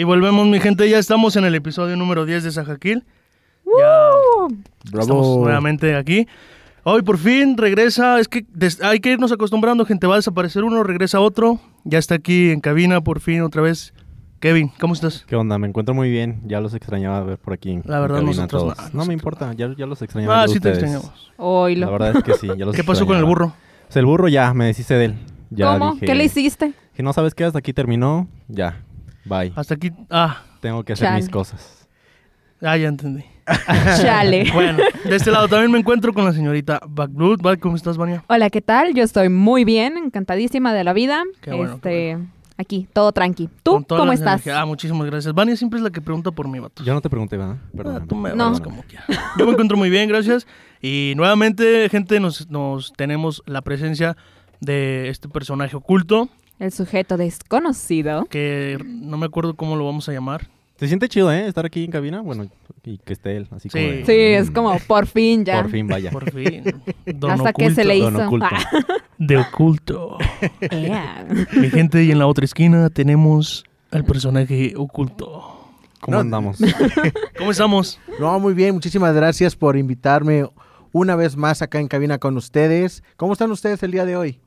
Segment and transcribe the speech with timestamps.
[0.00, 0.88] Y volvemos, mi gente.
[0.88, 3.04] Ya estamos en el episodio número 10 de Sajaquil.
[4.90, 6.26] Ya estamos nuevamente aquí.
[6.84, 8.18] Hoy por fin regresa.
[8.18, 10.06] Es que des- hay que irnos acostumbrando, gente.
[10.06, 11.60] Va a desaparecer uno, regresa otro.
[11.84, 13.92] Ya está aquí en cabina por fin otra vez.
[14.40, 15.26] Kevin, ¿cómo estás?
[15.28, 15.58] ¿Qué onda?
[15.58, 16.40] Me encuentro muy bien.
[16.46, 17.80] Ya los extrañaba ver por aquí.
[17.84, 18.68] La verdad, nosotros todos.
[18.68, 20.44] no, No, nosotros- me importa, ya, ya los extrañaba.
[20.44, 20.78] Ah, sí te ustedes.
[20.78, 21.30] extrañamos.
[21.36, 21.84] Oílo.
[21.84, 23.52] La verdad es que sí, ya los ¿Qué pasó con el burro?
[23.88, 25.14] Pues el burro ya, me deshice de él.
[25.50, 25.92] Ya ¿Cómo?
[25.92, 26.72] dije, ¿Qué le hiciste?
[26.94, 28.28] Que no sabes qué, hasta aquí terminó.
[28.48, 28.80] Ya,
[29.24, 29.52] bye.
[29.56, 29.90] Hasta aquí.
[30.10, 31.20] Ah, Tengo que hacer Chale.
[31.20, 31.88] mis cosas.
[32.62, 33.24] ah ya entendí.
[34.00, 34.50] Chale.
[34.54, 37.58] Bueno, de este lado también me encuentro con la señorita Backblood.
[37.60, 38.22] ¿Cómo estás, Vania?
[38.28, 38.94] Hola, ¿qué tal?
[38.94, 41.22] Yo estoy muy bien, encantadísima de la vida.
[41.40, 42.18] Qué bueno, este,
[42.56, 43.48] aquí, todo tranqui.
[43.62, 44.34] ¿Tú cómo estás?
[44.34, 44.56] energías.
[44.58, 45.34] Ah, muchísimas gracias.
[45.34, 46.84] Vania siempre es la que pregunta por mi vato.
[46.84, 47.56] Yo no te pregunté, ¿verdad?
[47.76, 48.02] Perdón.
[48.02, 48.52] Ah, tú me No.
[48.60, 49.06] como quieras.
[49.38, 50.46] Yo me encuentro muy bien, gracias.
[50.82, 54.16] Y nuevamente, gente, nos, nos tenemos la presencia
[54.60, 56.28] de este personaje oculto,
[56.60, 58.26] El sujeto desconocido.
[58.30, 60.46] que no me acuerdo cómo lo vamos a llamar.
[60.76, 61.46] Se siente chido, ¿eh?
[61.46, 62.20] Estar aquí en cabina.
[62.22, 62.46] Bueno,
[62.84, 63.48] y que esté él.
[63.50, 63.90] Así como Sí.
[63.90, 65.62] de, Sí, es mm, como por fin ya.
[65.62, 66.10] Por fin, vaya.
[66.10, 66.62] Por fin.
[67.06, 68.10] Don Hasta que se le hizo.
[68.10, 68.46] Don oculto.
[68.50, 68.70] Ah,
[69.18, 70.16] De oculto.
[71.52, 75.56] Mi gente, y en la otra esquina tenemos al personaje oculto.
[76.00, 76.58] ¿Cómo No, andamos?
[77.36, 78.00] ¿Cómo estamos?
[78.18, 80.46] No, muy bien, muchísimas gracias por invitarme
[80.92, 83.02] una vez más acá en cabina con ustedes.
[83.16, 84.40] ¿Cómo están ustedes el día de hoy?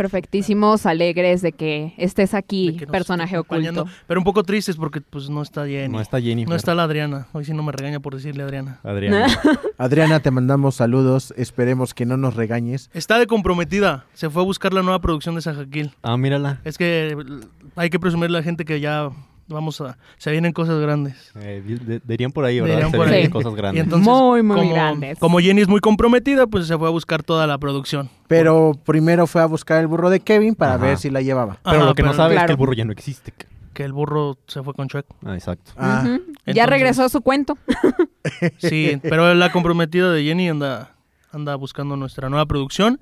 [0.00, 3.84] Perfectísimos, alegres de que estés aquí, que personaje oculto.
[4.06, 5.92] Pero un poco tristes porque pues no está Jenny.
[5.92, 6.46] No está Jenny.
[6.46, 7.26] No está la Adriana.
[7.34, 8.80] Hoy sí no me regaña por decirle Adriana.
[8.82, 9.30] Adrián.
[9.76, 11.34] Adriana, te mandamos saludos.
[11.36, 12.88] Esperemos que no nos regañes.
[12.94, 14.06] Está de comprometida.
[14.14, 15.94] Se fue a buscar la nueva producción de Sajaquil.
[16.00, 16.62] Ah, mírala.
[16.64, 17.14] Es que
[17.76, 19.10] hay que presumirle a la gente que ya
[19.50, 19.98] vamos a...
[20.18, 21.30] Se vienen cosas grandes.
[21.36, 22.76] Eh, de- dirían por ahí, ¿verdad?
[22.76, 23.30] Dirían Se por vienen ahí.
[23.30, 23.84] cosas Y grandes.
[23.84, 25.18] entonces, Muy, muy como, grandes.
[25.18, 28.08] Como Jenny es muy comprometida, pues se fue a buscar toda la producción.
[28.28, 30.84] Pero primero fue a buscar el burro de Kevin para Ajá.
[30.86, 31.58] ver si la llevaba.
[31.64, 33.32] Pero Ajá, lo que no sabe es que el burro ya no existe.
[33.72, 35.06] Que el burro se fue con Chuck.
[35.24, 35.72] Ah, exacto.
[35.76, 36.02] Ah.
[36.06, 37.56] Entonces- Ya regresó su cuento.
[38.58, 40.94] Sí, pero la comprometida de Jenny anda,
[41.32, 43.00] anda buscando nuestra nueva producción.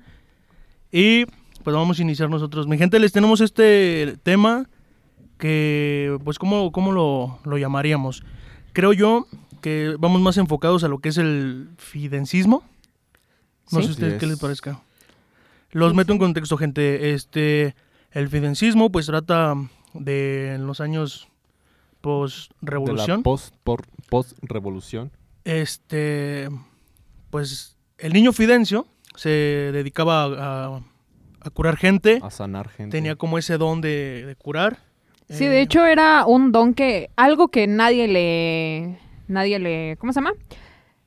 [0.91, 1.25] Y
[1.63, 2.67] pues vamos a iniciar nosotros.
[2.67, 4.69] Mi gente, les tenemos este tema
[5.39, 8.23] que, pues, ¿cómo, cómo lo, lo llamaríamos?
[8.73, 9.25] Creo yo
[9.61, 12.63] que vamos más enfocados a lo que es el fidencismo.
[13.71, 13.85] No Sí.
[13.85, 14.41] sé a ustedes qué les es.
[14.41, 14.81] parezca.
[15.71, 17.13] Los meto en contexto, gente.
[17.13, 17.75] Este,
[18.11, 19.55] el fidencismo, pues, trata
[19.93, 21.27] de en los años
[22.01, 23.17] post-revolución.
[23.19, 25.11] la post, por, post-revolución.
[25.43, 26.49] Este,
[27.29, 30.81] pues el niño Fidencio se dedicaba a, a-
[31.41, 32.97] a curar gente, A sanar gente.
[32.97, 34.79] tenía como ese don de, de curar.
[35.29, 38.97] Sí, Eh, de hecho era un don que, algo que nadie le,
[39.27, 40.33] nadie le, ¿cómo se llama?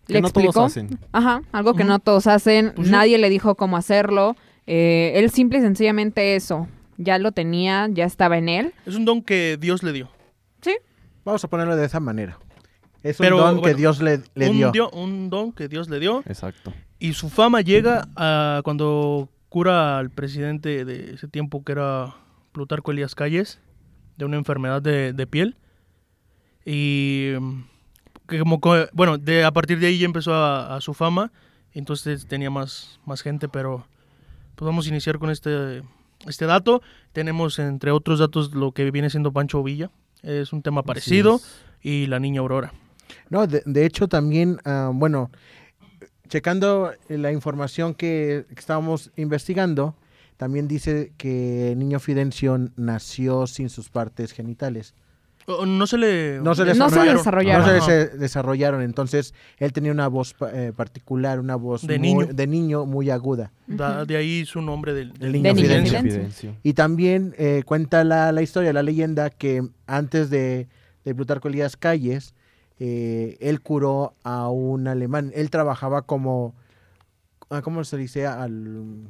[0.07, 0.53] Que Le no explicó.
[0.53, 0.99] todos hacen.
[1.13, 2.93] Ajá, algo que no todos hacen, Pues sí.
[2.93, 4.37] nadie le dijo cómo hacerlo.
[4.67, 8.73] eh, él simple y sencillamente eso, ya lo tenía, ya estaba en él.
[8.87, 10.09] es un don que Dios le dio.
[10.61, 10.77] Sí,
[11.25, 12.39] vamos a ponerlo de esa manera.
[13.03, 14.71] Es un Pero, don que Dios le, le un, dio.
[14.71, 16.73] dio- un don que Dios le dio Exacto.
[17.01, 22.15] y su fama llega a cuando cura al presidente de ese tiempo que era
[22.53, 23.61] Plutarco Elías Calles
[24.17, 25.57] de una enfermedad de, de piel.
[26.65, 27.33] Y
[28.29, 31.33] que como co- bueno de a partir de ahí ya empezó a, a su fama.
[31.75, 33.87] Entonces tenía más más gente pero
[34.55, 35.83] pues vamos a iniciar con este
[36.27, 36.83] este dato.
[37.13, 39.91] Tenemos entre otros datos lo que viene siendo Pancho Villa.
[40.23, 41.41] Es un tema parecido
[41.81, 42.73] y la niña Aurora.
[43.29, 45.31] No, de, de hecho también, ah, bueno,
[46.29, 49.97] checando la información que estábamos investigando,
[50.43, 54.93] también dice que el niño Fidencio nació sin sus partes genitales.
[55.47, 57.17] No se le No se No se desarrollaron.
[57.19, 57.77] desarrollaron.
[57.79, 58.83] No se desarrollaron.
[58.83, 62.27] Entonces, él tenía una voz eh, particular, una voz De muy- niño.
[62.35, 63.53] de niño muy aguda.
[63.69, 66.57] Da- de ahí su nombre del, El del niño De niño Fidencio.
[66.65, 70.67] Y también eh, cuenta la, la historia, la leyenda, que antes de,
[71.05, 72.35] de Plutarco Elías Calles,
[72.81, 75.31] eh, él curó a un alemán.
[75.37, 76.57] Él trabajaba como,
[77.49, 78.27] ah, ¿cómo se dice?
[78.27, 79.09] Al,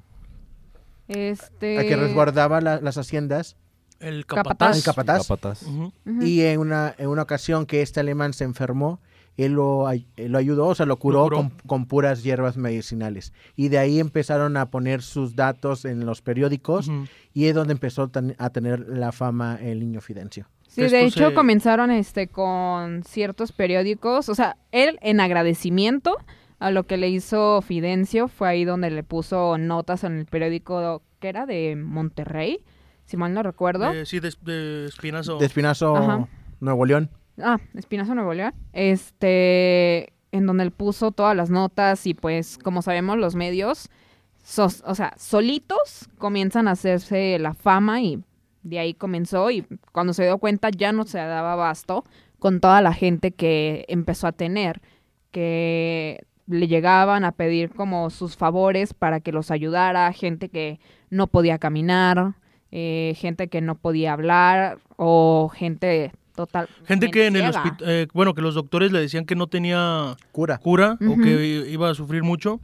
[1.09, 1.79] este...
[1.79, 3.57] a que resguardaba la- las haciendas.
[4.01, 4.83] El Capataz.
[4.83, 5.21] capataz.
[5.21, 5.63] El capataz.
[5.63, 5.93] Ujú.
[6.07, 6.23] Ujú.
[6.25, 9.01] Y en una, en una ocasión que este alemán se enfermó,
[9.37, 11.37] él lo, ay- eh, lo ayudó, o sea, lo curó, curó.
[11.37, 13.33] Con, con puras hierbas medicinales.
[13.55, 17.05] Y de ahí empezaron a poner sus datos en los periódicos Ujú.
[17.33, 20.49] y es donde empezó a tener la fama el niño Fidencio.
[20.67, 26.17] Sí, de Esto hecho se- comenzaron este con ciertos periódicos, o sea, él en agradecimiento
[26.63, 31.03] a lo que le hizo Fidencio fue ahí donde le puso notas en el periódico
[31.21, 32.65] que era de Monterrey,
[33.05, 33.93] si mal no recuerdo.
[33.93, 35.39] Eh, sí, de, de Espinazo.
[35.39, 36.29] De Espinazo, Ajá.
[36.61, 37.11] Nuevo León.
[37.41, 38.53] Ah, Espinazo Nuevo León.
[38.73, 43.91] Este en donde él puso todas las notas y pues como sabemos los medios,
[44.43, 48.23] sos- o sea, solitos comienzan a hacerse la fama y
[48.63, 52.05] de ahí comenzó y cuando se dio cuenta ya no se daba abasto
[52.39, 54.81] con toda la gente que empezó a tener,
[55.33, 60.81] que le llegaban a pedir como sus favores para que los ayudara, gente que
[61.11, 62.35] no podía caminar,
[62.71, 66.69] eh, gente que no podía hablar o gente total.
[66.87, 70.59] Gente que en el hospital, bueno, que los doctores le decían que no tenía Cura.
[70.59, 72.61] cura o que iba a sufrir mucho.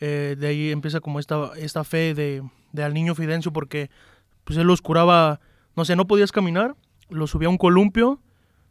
[0.00, 2.42] Eh, de ahí empieza como esta, esta fe de,
[2.72, 3.90] de al niño Fidencio porque
[4.42, 5.40] pues él los curaba,
[5.76, 6.74] no sé, no podías caminar,
[7.08, 8.20] los subía a un columpio,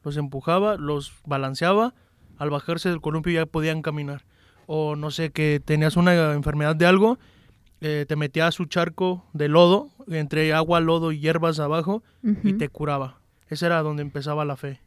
[0.03, 1.93] los empujaba, los balanceaba,
[2.37, 4.25] al bajarse del columpio ya podían caminar.
[4.65, 7.19] O no sé, que tenías una enfermedad de algo,
[7.81, 12.03] eh, te metía a su charco de lodo, entre agua, lodo y hierbas abajo,
[12.43, 13.19] y te curaba.
[13.49, 14.79] Esa era donde empezaba la fe.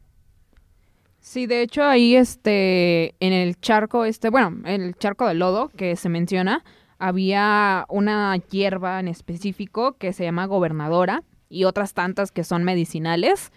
[1.19, 5.69] Sí, de hecho ahí este en el charco este, bueno, en el charco de lodo
[5.69, 6.63] que se menciona,
[6.99, 13.51] había una hierba en específico que se llama gobernadora y otras tantas que son medicinales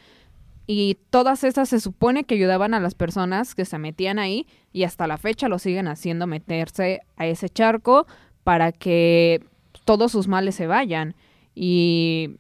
[0.73, 4.85] y todas esas se supone que ayudaban a las personas que se metían ahí y
[4.85, 8.07] hasta la fecha lo siguen haciendo meterse a ese charco
[8.45, 9.43] para que
[9.85, 11.17] todos sus males se vayan
[11.57, 12.37] y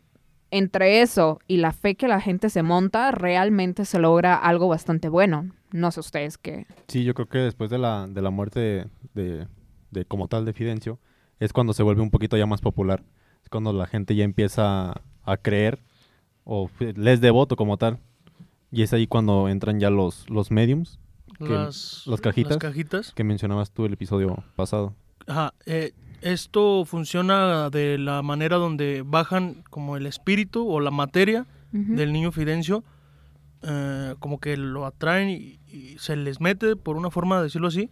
[0.52, 5.08] entre eso y la fe que la gente se monta, realmente se logra algo bastante
[5.08, 5.50] bueno.
[5.72, 6.66] No sé ustedes qué.
[6.86, 9.46] Sí, yo creo que después de la, de la muerte de, de-
[9.90, 11.00] de como tal de Fidencio,
[11.40, 13.02] es cuando se vuelve un poquito ya más popular.
[13.42, 15.80] Es cuando la gente ya empieza a creer
[16.44, 17.98] o les devoto como tal.
[18.72, 20.98] Y es ahí cuando entran ya los, los mediums
[21.38, 22.50] Que Las, las cajitas.
[22.52, 23.12] las cajitas.
[23.12, 24.94] que mencionabas tú el episodio pasado.
[25.26, 31.46] Ajá, eh, esto funciona de la manera donde bajan como el espíritu o la materia
[31.72, 32.82] del niño Fidencio,
[33.62, 37.68] eh, como que lo atraen y, y se les mete, por una forma de decirlo
[37.68, 37.90] así,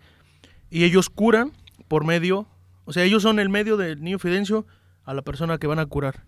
[0.68, 1.52] y ellos curan
[1.86, 2.48] por medio,
[2.86, 4.66] o sea, ellos son el medio del niño Fidencio
[5.04, 6.24] a la persona que van a curar.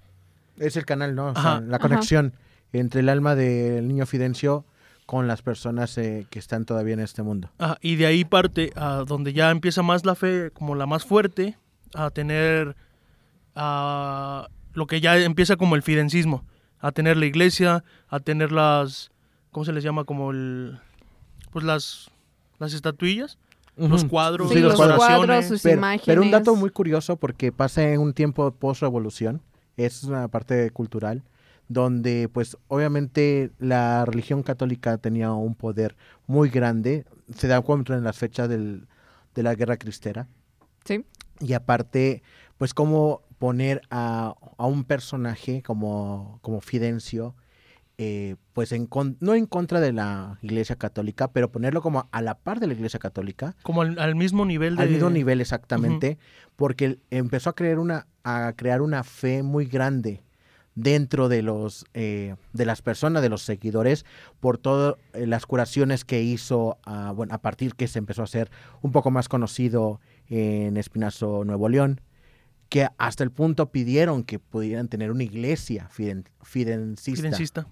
[0.58, 1.28] Es el canal, ¿no?
[1.30, 1.60] O sea, Ajá.
[1.60, 1.86] la Ajá.
[2.72, 4.64] Entre el alma del niño Fidencio
[5.06, 7.50] con las personas eh, que están todavía en este mundo.
[7.58, 11.04] Ajá, y de ahí parte a donde ya empieza más la fe, como la más
[11.04, 11.56] fuerte,
[11.94, 12.76] a tener
[13.54, 16.44] a lo que ya empieza como el fidencismo,
[16.78, 19.10] a tener la iglesia, a tener las,
[19.50, 20.04] ¿cómo se les llama?
[20.04, 20.78] Como el,
[21.50, 22.10] pues las,
[22.58, 23.36] las estatuillas,
[23.76, 24.10] los Ujú.
[24.10, 26.06] cuadros, Sí, los los cuadros, sus Pero, imágenes.
[26.06, 29.40] pero un dato muy curioso porque pasa en un tiempo post-revolución,
[29.76, 31.22] es una parte cultural,
[31.70, 35.96] donde pues obviamente la religión católica tenía un poder
[36.26, 37.04] muy grande,
[37.36, 38.88] se da cuenta en las fechas del-
[39.36, 40.26] de la guerra cristera,
[40.84, 41.04] Sí.
[41.38, 42.24] y aparte
[42.58, 47.36] pues cómo poner a, a un personaje como, como Fidencio,
[47.98, 52.20] eh, pues en con- no en contra de la iglesia católica, pero ponerlo como a
[52.20, 54.82] la par de la iglesia católica, como al, al mismo nivel de...
[54.82, 56.18] al mismo nivel exactamente,
[56.56, 60.20] porque empezó a crear una, a crear una fe muy grande
[60.74, 64.06] dentro de los eh, de las personas, de los seguidores,
[64.38, 68.50] por todas las curaciones que hizo, ah, bueno, a partir que se empezó a hacer
[68.80, 72.00] un poco más conocido en Espinazo, Nuevo León,
[72.68, 77.20] que hasta el punto pidieron que pudieran tener una iglesia fiden- fidencista.
[77.22, 77.66] Fidencista.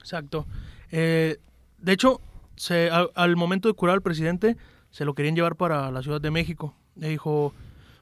[0.00, 0.46] Exacto.
[0.90, 1.38] Eh,
[1.78, 2.20] de hecho,
[2.56, 4.56] se, al, al momento de curar al presidente,
[4.90, 6.74] se lo querían llevar para la Ciudad de México.
[6.96, 7.54] Le dijo,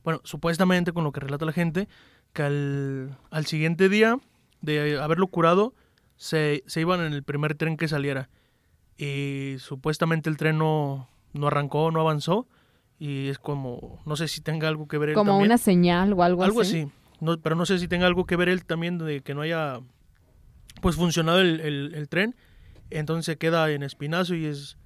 [0.03, 1.89] bueno, supuestamente con lo que relata la gente,
[2.37, 4.19] que al, al siguiente día
[4.61, 5.75] de haberlo curado,
[6.17, 8.29] se, se iban en el primer tren que saliera.
[8.99, 12.47] Y supuestamente el tren no, no arrancó, no avanzó.
[12.99, 15.49] Y es como, no sé si tenga algo que ver él Como también.
[15.51, 16.83] una señal o algo, Algo así.
[16.83, 16.93] así.
[17.21, 19.81] No, pero no sé si tenga algo que ver él también de que no haya
[20.81, 22.35] pues funcionado el, el- el tren.
[22.91, 24.77] Entonces se queda en espinazo y es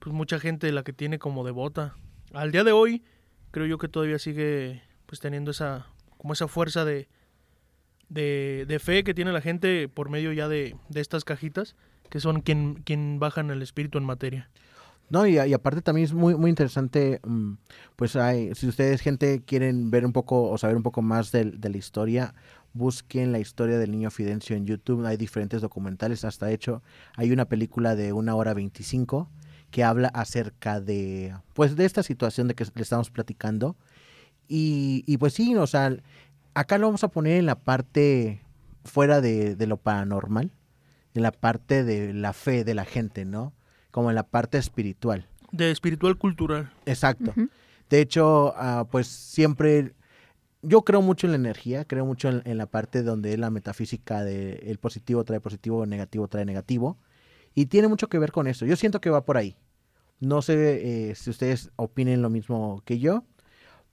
[0.00, 1.94] pues mucha gente la que tiene como devota.
[2.32, 3.04] Al día de hoy
[3.52, 5.86] creo yo que todavía sigue pues teniendo esa
[6.22, 7.08] como esa fuerza de,
[8.08, 11.74] de, de fe que tiene la gente por medio ya de, de estas cajitas
[12.10, 14.48] que son quien, quien bajan el espíritu en materia.
[15.10, 17.54] No, y, aparte también es muy, muy interesante, mm,
[17.96, 21.60] pues hay, si ustedes, gente, quieren ver un poco o saber un poco más del-
[21.60, 22.34] de, la historia,
[22.72, 25.04] busquen la historia del niño Fidencio en YouTube.
[25.04, 26.82] Hay diferentes documentales, hasta hecho,
[27.16, 29.28] hay una película de una hora 25
[29.72, 33.74] que habla acerca de, pues, de esta situación de que le estamos platicando.
[34.54, 35.96] Y, y pues sí, o sea,
[36.52, 38.44] acá lo vamos a poner en la parte
[38.84, 40.52] fuera de, de lo paranormal,
[41.14, 43.54] en la parte de la fe de la gente, ¿no?
[43.90, 45.26] Como en la parte espiritual.
[45.52, 46.70] De espiritual cultural.
[46.84, 47.32] Exacto.
[47.88, 49.94] De hecho, ah, pues siempre
[50.60, 53.48] yo creo mucho en la energía, creo mucho en, en la parte donde es la
[53.48, 56.98] metafísica de el positivo trae positivo, el negativo trae negativo.
[57.54, 58.66] Y tiene mucho que ver con eso.
[58.66, 59.56] Yo siento que va por ahí.
[60.20, 63.24] No sé eh, si ustedes opinen lo mismo que yo,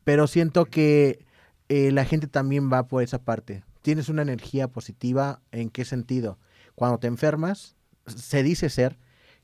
[0.09, 1.23] pero siento que
[1.67, 3.63] eh, la gente también va por esa parte.
[3.83, 6.39] Tienes una energía positiva, ¿en qué sentido?
[6.73, 7.75] Cuando te enfermas,
[8.07, 8.97] se dice ser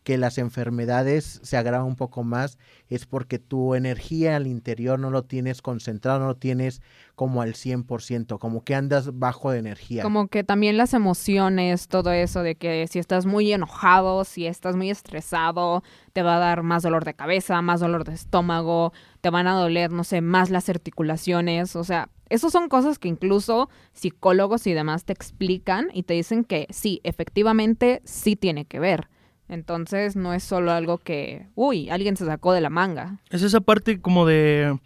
[0.06, 2.60] que las enfermedades se agravan un poco más,
[2.90, 6.84] es porque tu energía al interior no lo tienes concentrado, no lo tienes
[7.16, 10.04] como al 100%, como que andas bajo de energía.
[10.04, 14.76] Como que también las emociones, todo eso de que si estás muy enojado, si estás
[14.76, 15.84] muy estresado,
[16.14, 19.54] te va a dar más dolor de cabeza, más dolor de estómago, te van a
[19.54, 24.74] doler, no sé, más las articulaciones, o sea, esas son cosas que incluso psicólogos y
[24.74, 29.10] demás te explican y te dicen que sí, efectivamente sí tiene que ver.
[29.48, 33.20] Entonces no es solo algo que, uy, alguien se sacó de la manga.
[33.30, 34.80] Es esa parte como de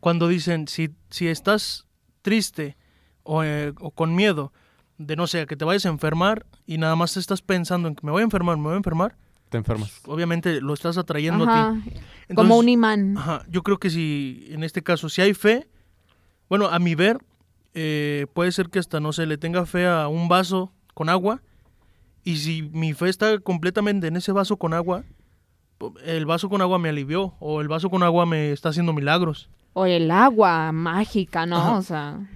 [0.00, 1.86] cuando dicen, si, si estás
[2.22, 2.76] triste
[3.22, 4.52] o, eh, o con miedo
[4.98, 8.06] de, no sé, que te vayas a enfermar y nada más estás pensando en que
[8.06, 9.16] me voy a enfermar, me voy a enfermar,
[9.50, 10.00] Te enfermas.
[10.06, 12.34] obviamente lo estás atrayendo a Ajá, ti.
[12.34, 13.18] como un imán.
[13.18, 15.68] Ajá, yo creo que si en este caso, si hay fe,
[16.48, 17.18] bueno, a mi ver,
[17.74, 21.42] eh, puede ser que hasta, no sé, le tenga fe a un vaso con agua.
[22.26, 25.04] Y si mi fe está completamente en ese vaso con agua,
[26.04, 27.34] el vaso con agua me alivió.
[27.38, 29.48] O el vaso con agua me está haciendo milagros.
[29.74, 31.56] O el agua mágica, ¿no?
[31.58, 31.72] Ajá.
[31.78, 32.28] O sea,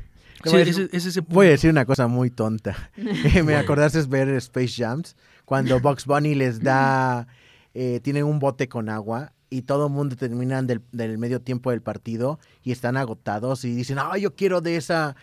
[0.45, 1.51] Sí, voy a ese- decir- es ese Voy a punto.
[1.51, 2.91] decir una cosa muy tonta.
[3.45, 7.27] Me acordaste ver Space Jams, cuando Bugs Bunny les da,
[7.75, 11.71] eh, tienen un bote con agua y todo el mundo terminan del, del medio tiempo
[11.73, 15.17] del partido y están agotados y dicen, ah, yo quiero de esa,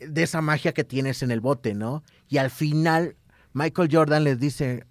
[0.00, 2.02] de esa magia que tienes en el bote, ¿no?
[2.30, 3.16] Y al final
[3.54, 4.84] Michael Jordan les dice,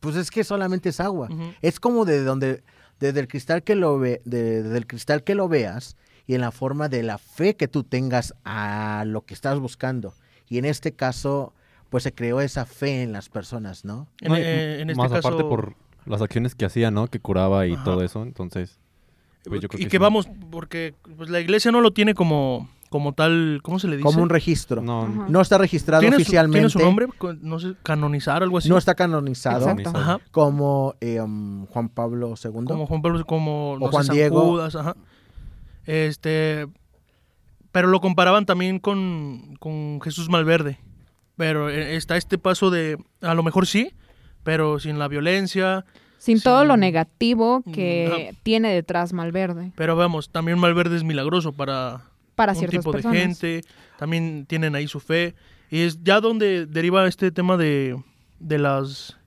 [0.00, 1.28] pues es que solamente es agua.
[1.60, 2.62] Es como de donde,
[3.00, 6.40] desde el cristal que lo ve, de- desde el cristal que lo veas y en
[6.40, 10.14] la forma de la fe que tú tengas a lo que estás buscando.
[10.48, 11.52] Y en este caso,
[11.90, 14.08] pues se creó esa fe en las personas, ¿no?
[14.20, 15.74] En, No, eh, en este más caso, aparte por
[16.06, 17.08] las acciones que hacía, ¿no?
[17.08, 17.84] Que curaba y Ajá.
[17.84, 18.22] todo eso.
[18.22, 18.78] Entonces,
[19.44, 20.00] pues yo creo y que que sí.
[20.00, 24.04] vamos, porque pues, la iglesia no lo tiene como, como tal, ¿cómo se le dice?
[24.06, 24.80] Como un registro.
[24.80, 26.58] No, No, está registrado ¿Tiene su- oficialmente.
[26.58, 27.08] ¿Tiene su nombre?
[27.18, 28.68] Con- No sé, canonizar, algo así.
[28.68, 29.98] No está canonizado Exacto.
[29.98, 30.20] Ajá.
[30.30, 32.50] como eh, um, Juan Pablo II.
[32.68, 34.40] Como Juan Pablo, como no sé, Juan San Diego.
[34.42, 34.94] Judas, ajá.
[35.86, 36.68] Este,
[37.72, 40.78] pero lo comparaban también con, con Jesús Malverde.
[41.36, 43.92] Pero eh, está este paso de, a lo mejor sí,
[44.44, 45.84] pero sin la violencia.
[46.18, 46.44] sin Sí.
[46.44, 52.02] todo lo negativo que tiene detrás Malverde Pero vamos, también Malverde es milagroso para
[52.34, 53.14] para un ciertas tipo personas.
[53.14, 53.60] de gente.
[53.98, 55.34] También tienen ahí su fe.
[55.70, 58.00] Y es ya donde deriva este tema de,
[58.38, 59.18] de las...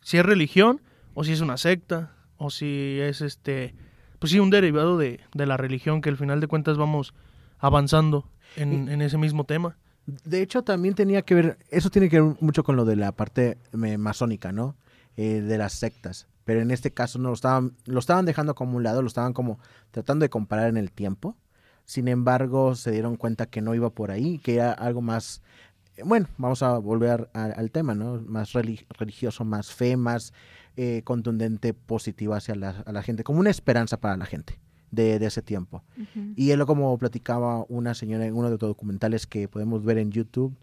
[0.00, 0.80] Si es religión,
[1.14, 3.74] o si es una secta, o si es este...
[4.18, 7.14] Pues sí, un derivado de, de la religión que al final de cuentas vamos
[7.58, 9.76] avanzando en, en ese mismo tema.
[10.06, 13.12] De hecho, también tenía que ver, eso tiene que ver mucho con lo de la
[13.12, 14.76] parte masónica, ¿no?
[15.16, 16.26] Eh, de las sectas.
[16.44, 19.32] Pero en este caso no lo estaban, lo estaban dejando como un lado, lo estaban
[19.32, 21.36] como tratando de comparar en el tiempo.
[21.84, 25.42] Sin embargo, se dieron cuenta que no iba por ahí, que era algo más,
[26.04, 28.20] bueno, vamos a volver a- al tema, ¿no?
[28.26, 30.32] Más relig- religioso, más fe, más
[30.76, 34.58] eh, contundente, positiva hacia la, a la gente, como una esperanza para la gente
[34.90, 35.82] de, de ese tiempo.
[35.98, 36.32] Ujú.
[36.34, 39.98] Y es lo como platicaba una señora en uno de los documentales que podemos ver
[39.98, 40.56] en YouTube,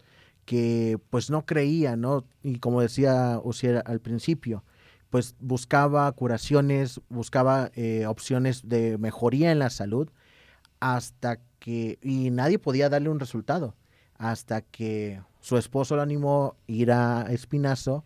[0.46, 2.26] que pues no creía, ¿no?
[2.42, 4.64] Y como decía Uciel al principio,
[5.12, 10.10] pues buscaba curaciones, buscaba eh, opciones de mejoría en la salud,
[10.80, 13.76] hasta que, y nadie podía darle un resultado,
[14.18, 18.06] hasta que su esposo lo animó a ir a Espinazo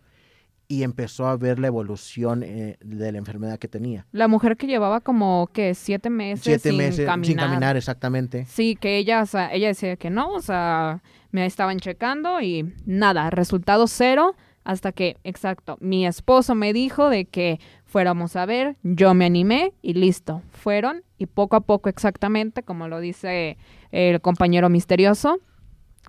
[0.66, 4.06] y empezó a ver la evolución eh, de la enfermedad que tenía.
[4.12, 7.26] La mujer que llevaba como que siete meses Siete sin meses caminar.
[7.26, 8.46] sin caminar, exactamente.
[8.46, 11.02] Sí, que ella, o sea, ella decía que no, o sea,
[11.32, 17.26] me estaban checando y nada, resultado cero, hasta que, exacto, mi esposo me dijo de
[17.26, 17.60] que
[17.94, 22.88] fuéramos a ver, yo me animé y listo, fueron y poco a poco exactamente, como
[22.88, 23.56] lo dice
[23.92, 25.38] el compañero misterioso,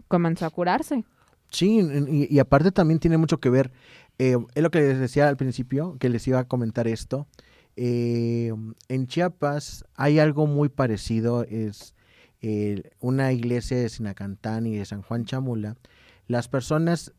[0.08, 1.04] comenzó a curarse.
[1.52, 3.72] Sí, y, aparte también tiene mucho que ver,
[4.18, 7.28] eh, es lo que les decía al principio, que les iba a comentar esto.
[7.76, 8.52] eh,
[8.90, 11.94] en Chiapas hay algo muy parecido, es
[12.42, 15.76] eh, una iglesia de Sinacantán y de San Juan Chamula.
[16.26, 17.14] Las personas,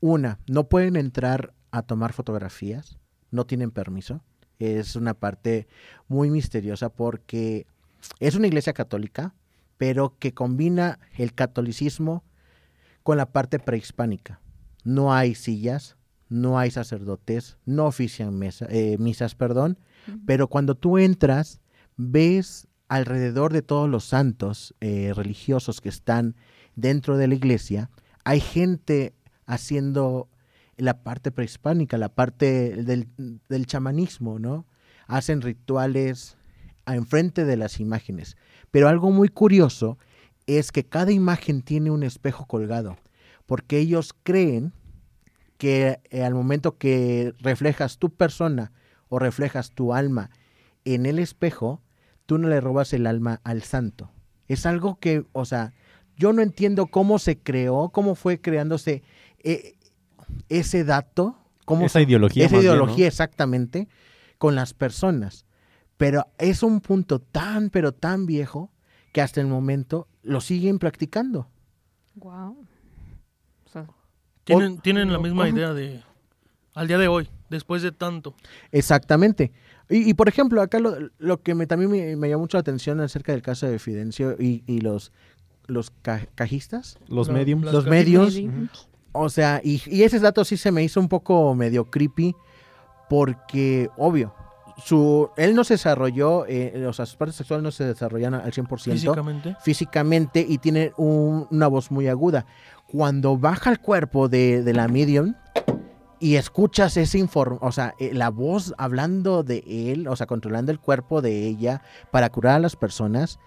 [0.00, 2.98] una, no pueden entrar a tomar fotografías,
[3.30, 4.22] no tienen permiso.
[4.58, 5.66] Es una parte
[6.08, 7.66] muy misteriosa porque
[8.20, 9.34] es una iglesia católica,
[9.76, 12.24] pero que combina el catolicismo
[13.02, 14.40] con la parte prehispánica.
[14.84, 15.96] No hay sillas,
[16.28, 19.78] no hay sacerdotes, no ofician mesa- eh, misas, perdón,
[20.24, 21.60] pero cuando tú entras,
[21.96, 26.36] ves alrededor de todos los santos eh, religiosos que están
[26.76, 27.90] dentro de la iglesia,
[28.24, 29.14] hay gente
[29.46, 30.28] haciendo
[30.76, 34.66] la parte prehispánica, la parte del, chamanismo, ¿no?
[35.06, 36.36] hacen rituales
[36.86, 38.36] enfrente de las imágenes.
[38.70, 39.98] Pero algo muy curioso
[40.46, 42.96] es que cada imagen tiene un espejo colgado,
[43.46, 44.72] porque ellos creen
[45.58, 48.72] que eh, al momento que reflejas tu persona
[49.08, 50.30] o reflejas tu alma
[50.84, 51.80] en el espejo,
[52.26, 54.10] tú no le robas el alma al santo.
[54.48, 55.72] Es algo que, o sea,
[56.16, 59.02] yo no entiendo cómo se creó, cómo fue creándose
[59.42, 59.75] eh,
[60.48, 62.46] ese dato, cómo Esa ideología.
[62.46, 62.76] esa más bien, ¿no?
[62.78, 63.88] ideología exactamente
[64.38, 65.44] con las personas.
[65.96, 68.70] Pero es un punto tan, pero tan viejo
[69.12, 71.48] que hasta el momento lo siguen practicando.
[72.16, 72.56] Wow.
[73.64, 73.86] O sea,
[74.44, 76.02] Tienen, tienen la misma idea de
[76.74, 78.34] al día de hoy, después de tanto.
[78.70, 79.50] Exactamente.
[79.88, 82.60] Y, y, por ejemplo, acá lo, lo que me, también me, me llamó mucho la
[82.60, 85.10] atención acerca del caso de Fidencio y, y los,
[85.66, 87.72] los ca- cajistas, Los mediums.
[87.72, 88.36] los medios.
[89.18, 92.34] O sea, y, y ese dato sí se me hizo un poco medio creepy
[93.08, 94.34] porque, obvio,
[94.84, 98.52] su, él no se desarrolló, eh, o sea, sus partes sexuales no se desarrollan al
[98.52, 99.56] 100% Físicamente.
[99.62, 102.46] físicamente y tiene un- una voz muy aguda.
[102.86, 105.34] Cuando baja el cuerpo de, de la medium
[106.18, 110.72] y escuchas ese informe, o sea, eh, la voz hablando de él, o sea, controlando
[110.72, 113.38] el cuerpo de ella para curar a las personas,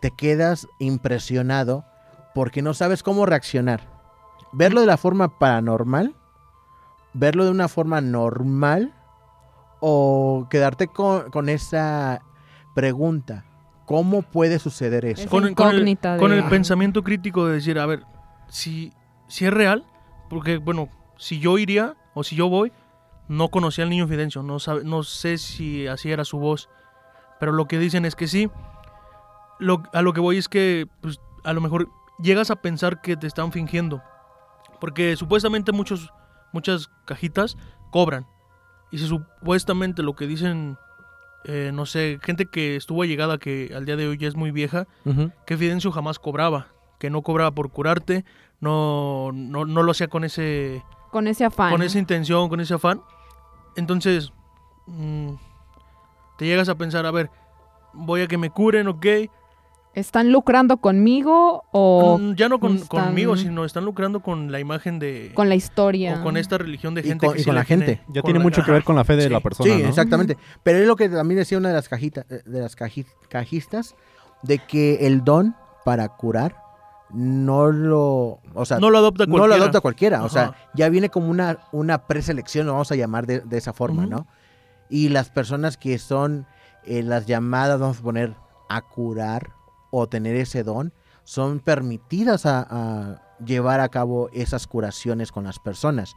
[0.00, 1.84] te quedas impresionado
[2.34, 3.99] porque no sabes cómo reaccionar.
[4.52, 6.14] Verlo de la forma paranormal,
[7.12, 8.92] verlo de una forma normal
[9.80, 12.22] o quedarte con, con esa
[12.74, 13.44] pregunta.
[13.86, 15.22] ¿Cómo puede suceder eso?
[15.22, 18.04] Esa Con, el- con el, incógnita con de- el pensamiento crítico de decir, a ver,
[18.48, 18.92] si,
[19.28, 19.84] si es real,
[20.28, 22.72] porque bueno, si yo iría o si yo voy,
[23.28, 26.68] no conocía al niño Fidencio, no, sabe, no sé si así era su voz,
[27.38, 28.50] pero lo que dicen es que sí.
[29.58, 33.16] Lo, a lo que voy es que pues, a lo mejor llegas a pensar que
[33.16, 34.02] te están fingiendo,
[34.80, 36.12] porque supuestamente muchos,
[36.52, 37.56] muchas cajitas
[37.90, 38.26] cobran,
[38.90, 40.76] y si supuestamente lo que dicen,
[41.44, 44.50] eh, no sé, gente que estuvo allegada que al día de hoy ya es muy
[44.50, 44.86] vieja,
[45.46, 48.24] que Fidencio jamás cobraba, que no cobraba por curarte,
[48.60, 51.70] no, no, no lo hacía con ese Con ese afán.
[51.70, 53.00] con esa intención, con ese afán.
[53.76, 54.32] Entonces,
[54.86, 55.30] mm,
[56.36, 57.30] te llegas a pensar, a ver,
[57.92, 59.06] voy a que me curen, ok.
[59.92, 64.60] ¿Están lucrando conmigo o Mm, ya no con, están- conmigo, sino están lucrando con la
[64.60, 65.32] imagen de...
[65.34, 66.20] con la historia?
[66.20, 67.84] o con esta religión de Y gente con- que y con la gente.
[67.86, 69.28] tiene- Ya tiene la- mucho que ver con la fe de Sí.
[69.30, 69.88] la persona, Sí, ¿no?
[69.88, 70.36] exactamente.
[70.62, 73.96] Pero es lo que también decía una de las cajitas, eh, de las caji- cajistas,
[74.42, 76.56] de que el don para curar
[77.12, 79.62] no lo, o sea, No lo adopta no lo cualquiera.
[79.64, 80.22] adopta cualquiera.
[80.24, 83.72] O sea, ya viene como una, una preselección, lo vamos a llamar de, de esa
[83.72, 84.06] forma.
[84.06, 84.28] ¿no?
[84.88, 86.46] Y las personas que son
[86.84, 88.34] eh, las llamadas, vamos a poner,
[88.68, 89.50] a curar
[89.90, 90.92] o tener ese don,
[91.24, 96.14] son permitidas a, a llevar a cabo esas curaciones con las personas.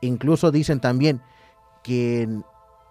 [0.00, 1.20] Incluso dicen también
[1.82, 2.28] que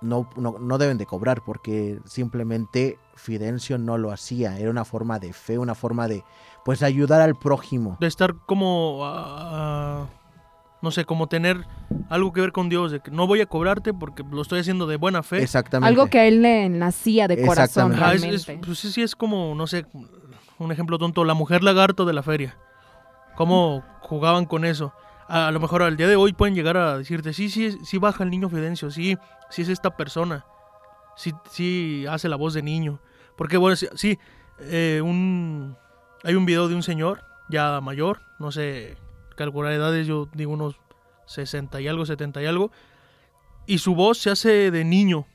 [0.02, 4.58] no, no, no deben de cobrar porque simplemente Fidencio no lo hacía.
[4.60, 6.24] Era una forma de fe, una forma de,
[6.65, 7.98] pues, ayudar al prójimo.
[8.00, 9.02] De estar como...
[9.04, 10.08] ah,
[10.82, 11.65] no sé, como tener
[12.10, 14.86] algo que ver con Dios, de que no voy a cobrarte porque lo estoy haciendo
[14.86, 15.41] de buena fe.
[15.41, 15.88] Exactamente.
[15.88, 18.28] Algo que a él le nacía de corazón Exactamente.
[18.28, 18.67] Es, es- realmente.
[18.67, 19.86] pues sí, sí, es como, no sé,
[20.60, 22.58] un ejemplo tonto, la mujer lagarto de la feria.
[23.36, 24.94] ¿Cómo jugaban con eso?
[25.28, 28.24] A, lo mejor al día de hoy pueden llegar a decirte, sí, sí, sí baja
[28.24, 29.18] el niño Fidencio, sí,
[29.50, 30.46] sí es esta persona,
[31.16, 33.00] sí, sí hace la voz de niño.
[33.36, 34.20] Porque bueno, sí, sí,
[34.60, 35.76] eh, un,
[36.24, 38.98] hay un video de un señor ya mayor, no sé
[39.36, 40.76] calcular edades, yo digo unos
[41.26, 42.72] 60 y algo, 70 y algo,
[43.66, 45.26] y su voz se hace de niño,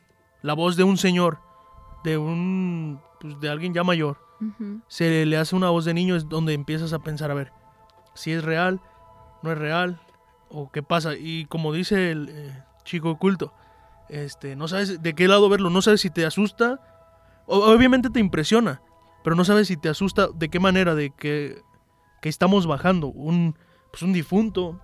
[0.42, 1.38] la voz de un señor,
[2.04, 4.27] de un, pues, de alguien ya mayor
[4.88, 7.52] Se le hace una voz de niño es donde empiezas a pensar, a ver,
[8.14, 8.80] si es real,
[9.42, 10.00] no es real,
[10.48, 11.14] o qué pasa.
[11.14, 13.52] Y como dice el eh, chico oculto,
[14.08, 16.80] este, no sabes de qué lado verlo, no sabes si te asusta,
[17.46, 18.80] o- obviamente te impresiona,
[19.24, 21.60] pero no sabes si te asusta de qué manera, de que,
[22.22, 23.56] que estamos bajando, un,
[23.90, 24.80] pues un difunto,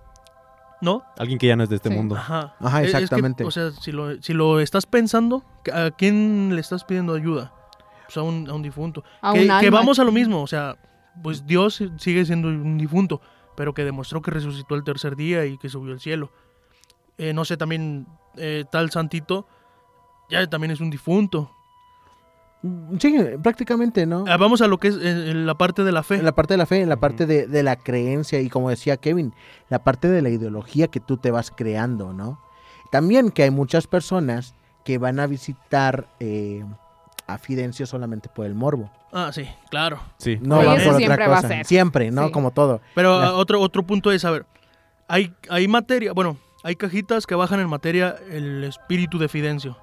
[0.81, 1.03] ¿no?
[1.17, 1.95] Alguien que ya no es de este Sí.
[1.95, 2.15] mundo.
[2.15, 3.43] Ajá, Ajá, Es- es que, exactamente.
[3.45, 7.53] o sea, si lo, si lo estás pensando, ¿a quién le estás pidiendo ayuda?
[8.05, 9.79] Pues a un, a un difunto A que, un que alma.
[9.79, 10.75] vamos a lo mismo, o sea,
[11.23, 13.21] pues Dios sigue siendo un difunto,
[13.55, 16.31] pero que demostró que resucitó el tercer día y que subió al cielo.
[17.17, 18.05] Eh, no sé, también
[18.37, 19.47] eh, tal santito,
[20.29, 21.51] ya también es un difunto.
[22.61, 24.25] Mm, Sí, prácticamente, ¿no?
[24.27, 26.15] Ah, vamos a lo que es eh, la parte de la fe.
[26.15, 28.69] En la parte de la fe, en la parte de, de la creencia y como
[28.69, 29.33] decía Kevin,
[29.69, 32.39] la parte de la ideología que tú te vas creando, ¿no?
[32.91, 36.63] También que hay muchas personas que van a visitar eh,
[37.27, 38.91] a Fidencio solamente por el morbo.
[39.11, 39.99] Ah, sí, claro.
[40.17, 40.37] Sí.
[40.41, 41.47] No Sí, van ese por otra siempre va a cosa.
[41.47, 41.65] ser.
[41.65, 42.25] Siempre, ¿no?
[42.27, 42.31] Sí.
[42.31, 42.81] Como todo.
[42.93, 44.45] Pero La- otro, otro punto es, a ver,
[45.07, 49.77] hay, hay materia, bueno, hay cajitas que bajan en materia el espíritu de Fidencio.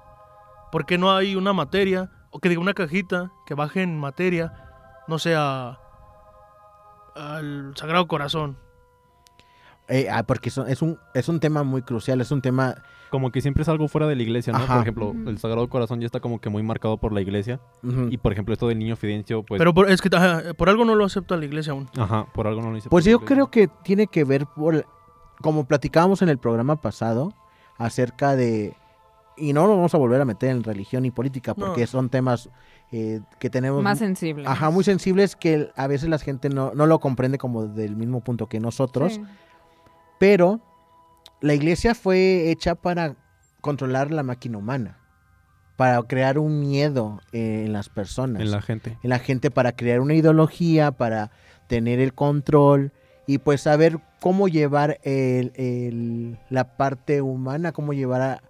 [0.71, 4.53] ¿Por qué no hay una materia, o que diga una cajita, que baje en materia,
[5.07, 5.77] no sé, a-
[7.15, 8.57] al Sagrado Corazón?
[9.89, 12.75] Eh, ah, porque son- es, un, es un tema muy crucial, es un tema...
[13.09, 14.59] Como que siempre es algo fuera de la iglesia, ¿no?
[14.59, 14.73] Ajá.
[14.75, 17.59] Por ejemplo, el Sagrado Corazón ya está como que muy marcado por la iglesia.
[18.09, 19.59] Y por ejemplo, esto del niño Fidencio, pues.
[19.59, 21.87] Pero por, es que ajá, por algo no lo acepta la iglesia aún.
[21.95, 22.89] Ajá, por algo no lo hice.
[22.89, 24.87] Pues yo creo que tiene que ver por,
[25.41, 27.33] como platicábamos en el programa pasado,
[27.77, 28.75] acerca de,
[29.37, 31.87] y no lo vamos a volver a meter en religión y política, porque No.
[31.87, 32.49] son temas
[32.91, 34.45] eh, que tenemos, Más sensible.
[34.47, 38.21] ajá, muy sensibles que a veces la gente no, no lo comprende como del mismo
[38.21, 39.23] punto que nosotros, Sí.
[40.23, 40.61] Pero
[41.41, 43.17] la iglesia fue hecha para
[43.59, 44.97] controlar la máquina humana,
[45.75, 48.97] para crear un miedo eh, en las personas En la gente.
[49.03, 51.31] en la gente para crear una ideología, para
[51.67, 52.93] tener el control
[53.27, 58.41] y pues saber cómo llevar el- el- la parte humana, cómo llevar a,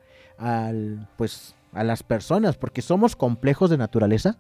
[0.67, 4.37] al, pues, a las personas, porque somos complejos de naturaleza,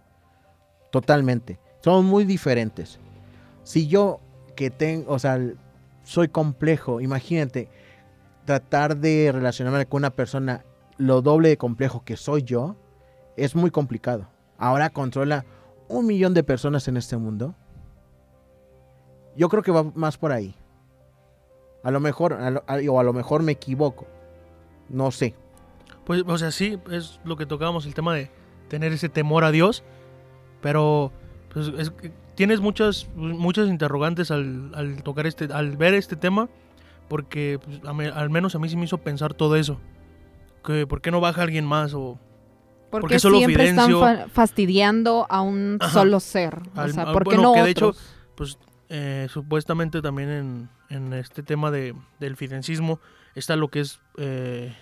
[0.91, 2.99] totalmente, somos muy diferentes.
[3.63, 4.19] Si yo
[4.55, 5.39] que tengo, o sea,
[6.03, 7.69] soy complejo, imagínate
[8.45, 10.65] tratar de relacionarme con una persona
[10.97, 12.75] lo doble de complejo que soy yo,
[13.35, 14.27] es muy complicado.
[14.57, 15.45] Ahora controla
[15.87, 17.55] un millón de personas en este mundo.
[19.35, 20.55] Yo creo que va más por ahí.
[21.83, 24.07] A lo mejor, o a lo mejor me equivoco.
[24.89, 25.35] No sé.
[26.05, 28.29] Pues, o sea, sí, es lo que tocábamos, el tema de
[28.67, 29.83] tener ese temor a Dios,
[30.61, 31.11] pero
[31.53, 31.91] pues, es
[32.35, 36.49] tienes muchas, muchas interrogantes al, al tocar este, al ver este tema,
[37.07, 39.79] porque pues, a mí- al menos a mí sí me hizo pensar todo eso.
[40.65, 41.93] Que, ¿Por qué no baja alguien más?
[41.93, 42.17] O,
[42.89, 45.91] Porque Porque solo siempre Fidencio- están fa- fastidiando a un Ajá.
[45.91, 46.59] solo ser.
[46.75, 47.93] O Al- sea, al- ¿por qué bueno, no que de hecho,
[48.35, 48.57] pues
[48.89, 52.99] eh, supuestamente también en, en este tema de, del fidencismo
[53.35, 54.75] está lo que es, eh,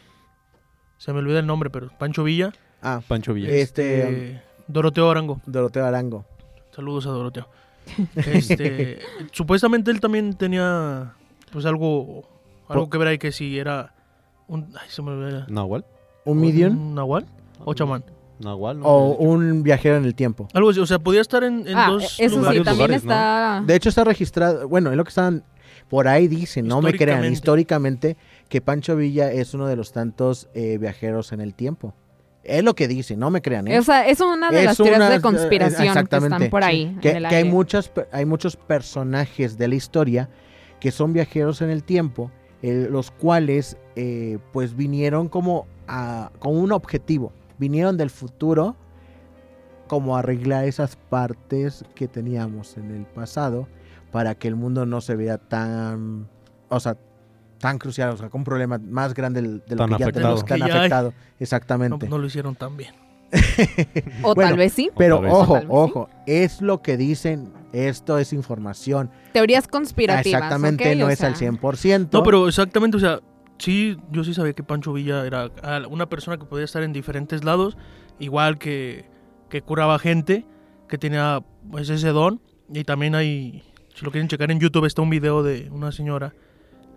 [0.97, 2.51] se me olvida el nombre, pero Pancho Villa,
[2.83, 3.49] Ah, Pancho Villa.
[3.49, 5.39] Este- eh, Doroteo Arango.
[5.45, 6.25] Doroteo Arango.
[6.81, 7.47] Saludos a Doroteo.
[8.15, 8.97] Este,
[9.31, 11.13] supuestamente él también tenía
[11.51, 12.23] pues algo
[12.67, 13.93] algo que ver ahí que si era
[14.47, 15.45] un ay, se me olvidó.
[15.47, 15.85] Nahual.
[16.25, 16.75] ¿Un medium?
[16.89, 17.27] ¿Un nahual
[17.63, 18.03] o chamán?
[18.39, 18.79] Nahual.
[18.79, 18.85] ¿no?
[18.87, 20.47] O un viajero en el tiempo.
[20.53, 22.63] Algo así, o sea, podía estar en, en Ah, dos eso sí, lugares.
[22.63, 23.11] también lugares, ¿no?
[23.11, 23.63] está...
[23.63, 25.43] De hecho está registrado, bueno, es lo que están
[25.87, 27.33] por ahí dicen, no me crean Históricamente.
[28.15, 28.17] históricamente
[28.49, 31.93] que Pancho Villa es uno de los tantos eh, viajeros en el tiempo.
[32.43, 33.67] Es lo que dicen, no me crean.
[33.67, 33.77] ¿eh?
[33.77, 36.97] O sea, es una de Es las teorías de conspiración que están por ahí.
[37.01, 40.29] que, en el que hay muchas hay muchos personajes de la historia
[40.79, 42.31] que son viajeros en el tiempo
[42.63, 48.75] eh, los cuales eh, pues vinieron como a, con un objetivo vinieron del futuro
[49.87, 53.67] como a arreglar esas partes que teníamos en el pasado
[54.11, 56.27] para que el mundo no se vea tan
[56.69, 56.97] o sea
[57.61, 60.05] tan crucial o sea con un problema más grande del- de lo Tan que ya
[60.05, 60.11] afectado.
[60.35, 62.93] tenemos tan ya afectado No, exactamente no lo hicieron tan bien.
[64.23, 64.89] O bueno, tal vez sí.
[64.97, 69.09] pero ojo, vez ojo, es lo que dicen, esto es información.
[69.33, 70.41] Teorías conspirativas.
[70.41, 72.09] Exactamente, no O es sea, al 100%.
[72.11, 73.19] No, pero exactamente, o sea,
[73.57, 75.49] sí, yo sí sabía que Pancho Villa era
[75.89, 77.77] una persona que podía estar en diferentes lados,
[78.19, 79.05] igual que,
[79.49, 80.45] que curaba gente,
[80.89, 82.41] que tenía pues, ese don.
[82.73, 83.63] Y también hay,
[83.95, 86.33] si lo quieren checar en YouTube, está un video de una señora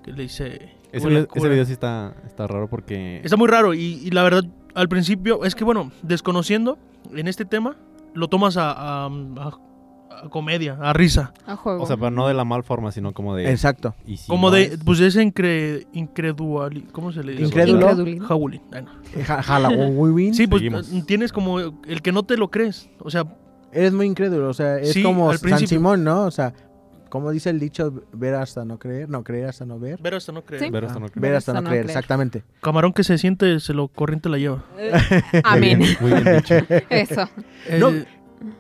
[0.04, 0.76] que le dice...
[0.92, 3.20] Ese, video, ese video sí está, está raro porque.
[3.24, 4.44] Está muy raro y, y la verdad,
[4.76, 6.78] al principio, es que bueno, desconociendo
[7.12, 7.76] en este tema,
[8.14, 9.58] lo tomas a, a- a-
[10.22, 11.34] a comedia, a risa.
[11.46, 11.82] A juego.
[11.82, 13.50] O sea, pero no de la mal forma, sino como de.
[13.50, 13.96] Exacto.
[14.06, 17.44] y si Como no de, es- pues ese incre, incredual, ¿cómo se le dice?
[17.46, 17.88] Incrédulo.
[18.28, 18.90] Jaulín, bueno.
[19.26, 20.32] Ja- Halloween.
[20.34, 20.92] Sí, pues Seguimos.
[20.92, 22.88] eh, tienes como el que no te lo crees.
[23.00, 23.24] O sea,
[23.72, 25.66] Eres muy incrédulo, o sea, es Sí, como San.
[25.66, 26.22] Simón, ¿no?
[26.26, 26.54] O sea,
[27.14, 30.02] como dice el dicho, ver hasta no creer, no creer hasta no ver.
[30.02, 30.64] ver hasta no creer.
[30.64, 30.70] Sí.
[30.70, 31.20] Ver hasta no creer.
[31.22, 32.42] ver hasta no creer, exactamente.
[32.60, 34.64] Camarón que se siente, se lo corriente la lleva.
[34.76, 34.90] Eh,
[35.32, 35.78] Muy Amén.
[35.78, 36.56] bien, muy bien dicho.
[36.90, 37.28] Eso.
[37.78, 37.92] No,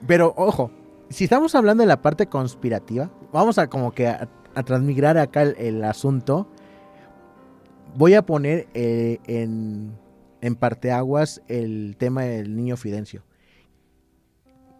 [0.06, 0.70] Pero ojo,
[1.08, 5.42] si estamos hablando de la parte conspirativa, vamos a como que a, a transmigrar acá
[5.42, 6.48] el, el asunto.
[7.96, 9.98] Voy a poner eh, en,
[10.42, 13.24] en parteaguas el tema del niño Fidencio.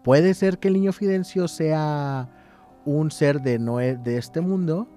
[0.01, 2.29] Puede ser que el niño Fidencio sea
[2.85, 4.87] un ser de, no e- de este mundo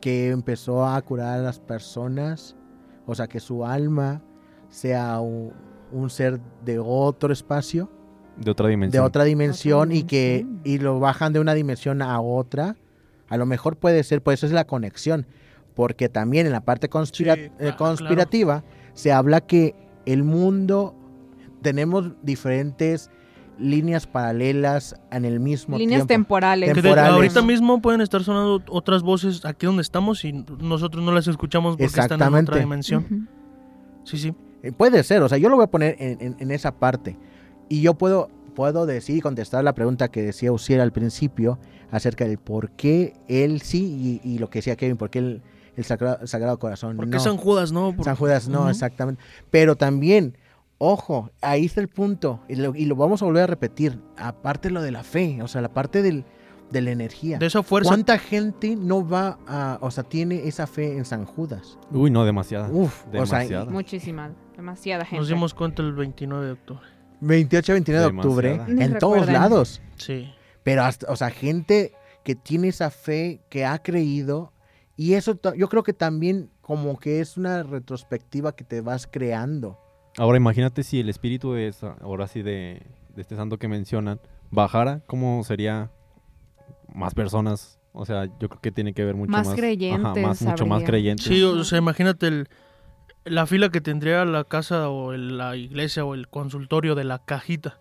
[0.00, 2.56] que empezó a curar a las personas,
[3.06, 4.22] o sea, que su alma
[4.68, 5.52] sea un-
[5.92, 7.90] un ser de otro espacio
[8.36, 9.04] De otra de dimensión.
[9.04, 12.76] otra dimensión Otra y que y lo bajan de una dimensión a otra.
[13.28, 15.26] A lo mejor puede ser, pues eso es la conexión,
[15.74, 18.64] porque también en la parte conspira- Sí, eh, claro, conspirativa
[18.94, 19.74] se habla que
[20.06, 20.94] el mundo
[21.60, 23.10] tenemos diferentes
[23.62, 26.08] líneas paralelas en el mismo Líneas tiempo.
[26.08, 26.72] temporales.
[26.72, 27.12] temporales.
[27.12, 31.74] ahorita mismo pueden estar sonando otras voces aquí donde estamos y nosotros no las escuchamos
[31.76, 32.50] porque están en Exactamente.
[32.50, 33.28] otra dimensión.
[34.04, 34.34] Sí, sí.
[34.62, 37.16] Eh, puede ser, o sea, yo lo voy a poner en, en- en esa parte.
[37.68, 41.58] Y yo puedo, puedo decir y contestar la pregunta que decía Usiel al principio
[41.90, 45.42] acerca del por qué él sí y, y lo que decía Kevin, por qué el,
[45.76, 47.12] el Sagrado, Sagrado Corazón ¿Por no.
[47.12, 47.94] qué San Judas no?
[47.94, 49.22] Por- San Judas no, exactamente.
[49.50, 50.36] Pero también,
[50.84, 54.68] ojo, ahí está el punto, y lo, y lo vamos a volver a repetir, aparte
[54.68, 56.24] lo de la fe, o sea, la parte del,
[56.72, 57.38] de la energía.
[57.38, 57.90] De esa fuerza.
[57.90, 61.78] ¿Cuánta gente no va a, o sea, tiene esa fe en San Judas?
[61.92, 62.68] Uy, no, demasiada.
[62.68, 63.64] Uf, o sea, demasiada.
[63.66, 65.18] Muchísima, demasiada gente.
[65.18, 66.82] Nos dimos cuenta el 29 de octubre.
[67.20, 68.84] 28, 29 de octubre, Demasiada.
[68.84, 69.80] En todos lados.
[69.94, 70.32] Sí.
[70.64, 71.92] Pero hasta, o sea, gente
[72.24, 74.52] que tiene esa fe, que ha creído,
[74.96, 79.78] y eso yo creo que también como que es una retrospectiva que te vas creando.
[80.18, 82.82] Ahora imagínate si el espíritu de esa, ahora sí de,
[83.14, 84.20] de este santo que mencionan,
[84.50, 85.90] bajara, ¿cómo sería
[86.94, 87.78] más personas?
[87.94, 89.56] O sea, yo creo que tiene que ver mucho Más más.
[89.56, 91.26] creyentes más, mucho más creyentes.
[91.26, 92.48] Sí, o sea, imagínate el,
[93.24, 97.18] la fila que tendría la casa o el- la iglesia o el consultorio de la
[97.24, 97.78] cajita.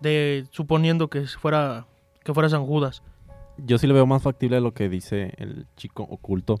[0.00, 1.86] De suponiendo que fuera
[2.24, 3.02] que fuera San Judas.
[3.56, 6.58] Yo sí le veo más factible a lo que dice el chico oculto,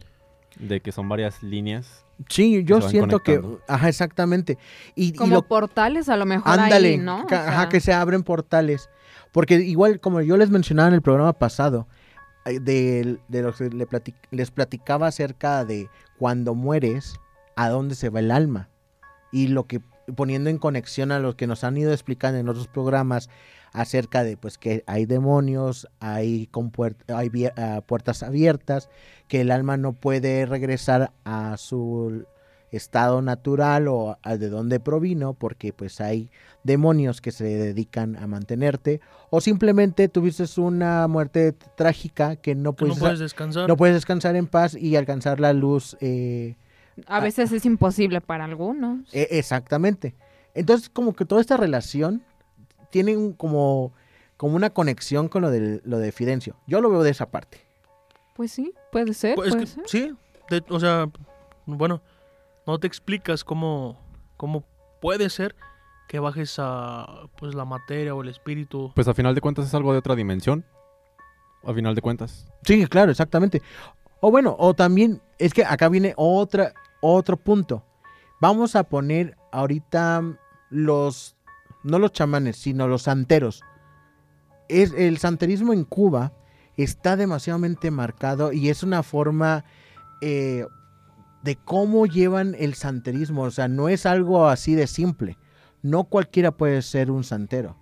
[0.58, 2.04] de que son varias líneas.
[2.28, 4.58] Sí, yo siento que, ajá, exactamente.
[4.94, 7.22] Y, y Como lo, portales a lo mejor ándale, ahí, ¿no?
[7.22, 8.90] O ajá, que se abren portales.
[9.32, 11.86] Porque igual, como yo les mencionaba en el programa pasado,
[12.44, 13.70] eh, de, de lo que
[14.30, 17.20] les platicaba acerca de cuando mueres,
[17.56, 18.68] a dónde se va el alma.
[19.30, 19.80] Y lo que,
[20.16, 23.28] poniendo en conexión a lo que nos han ido explicando en otros programas
[23.72, 26.48] acerca de pues que hay demonios, hay,
[27.08, 28.88] hay ah, puertas abiertas,
[29.28, 32.24] que el alma no puede regresar a su
[32.70, 36.30] estado natural o a de donde provino, porque pues hay
[36.64, 39.00] demonios que se dedican a mantenerte,
[39.30, 43.68] o simplemente tuviste una muerte trágica que no Que no puedes, puedes descansar.
[43.68, 45.96] no puedes descansar en paz y alcanzar la luz.
[46.00, 46.56] eh,
[47.06, 49.14] A veces es imposible para algunos.
[49.14, 50.14] e- exactamente.
[50.54, 52.22] Entonces, como que toda esta relación
[52.90, 53.92] tiene un- como,
[54.36, 56.56] como una conexión con lo de, lo de Fidencio.
[56.66, 57.60] Yo lo veo de esa parte.
[58.34, 59.34] Pues sí, puede ser.
[59.34, 59.88] Pues, puede es que, ser.
[59.88, 60.14] sí,
[60.50, 61.08] de- o sea,
[61.66, 62.00] bueno,
[62.66, 63.98] no te explicas cómo,
[64.36, 64.64] cómo
[65.00, 65.54] puede ser
[66.08, 68.92] que bajes a pues la materia o el espíritu.
[68.94, 70.64] Pues a final de cuentas es algo de otra dimensión.
[71.64, 72.46] A final de cuentas.
[72.62, 73.60] Sí, claro, exactamente.
[74.20, 77.84] O bueno, o también, es que acá viene otra, otro punto.
[78.40, 80.22] Vamos a poner ahorita
[80.70, 81.36] los,
[81.88, 83.62] no los chamanes, sino los santeros.
[84.68, 86.32] Es, el santerismo en Cuba
[86.76, 89.64] está demasiadamente marcado y es una forma
[90.20, 90.66] eh,
[91.42, 93.42] de cómo llevan el santerismo.
[93.42, 95.38] O sea, no es algo así de simple.
[95.82, 97.76] No cualquiera puede ser un santero.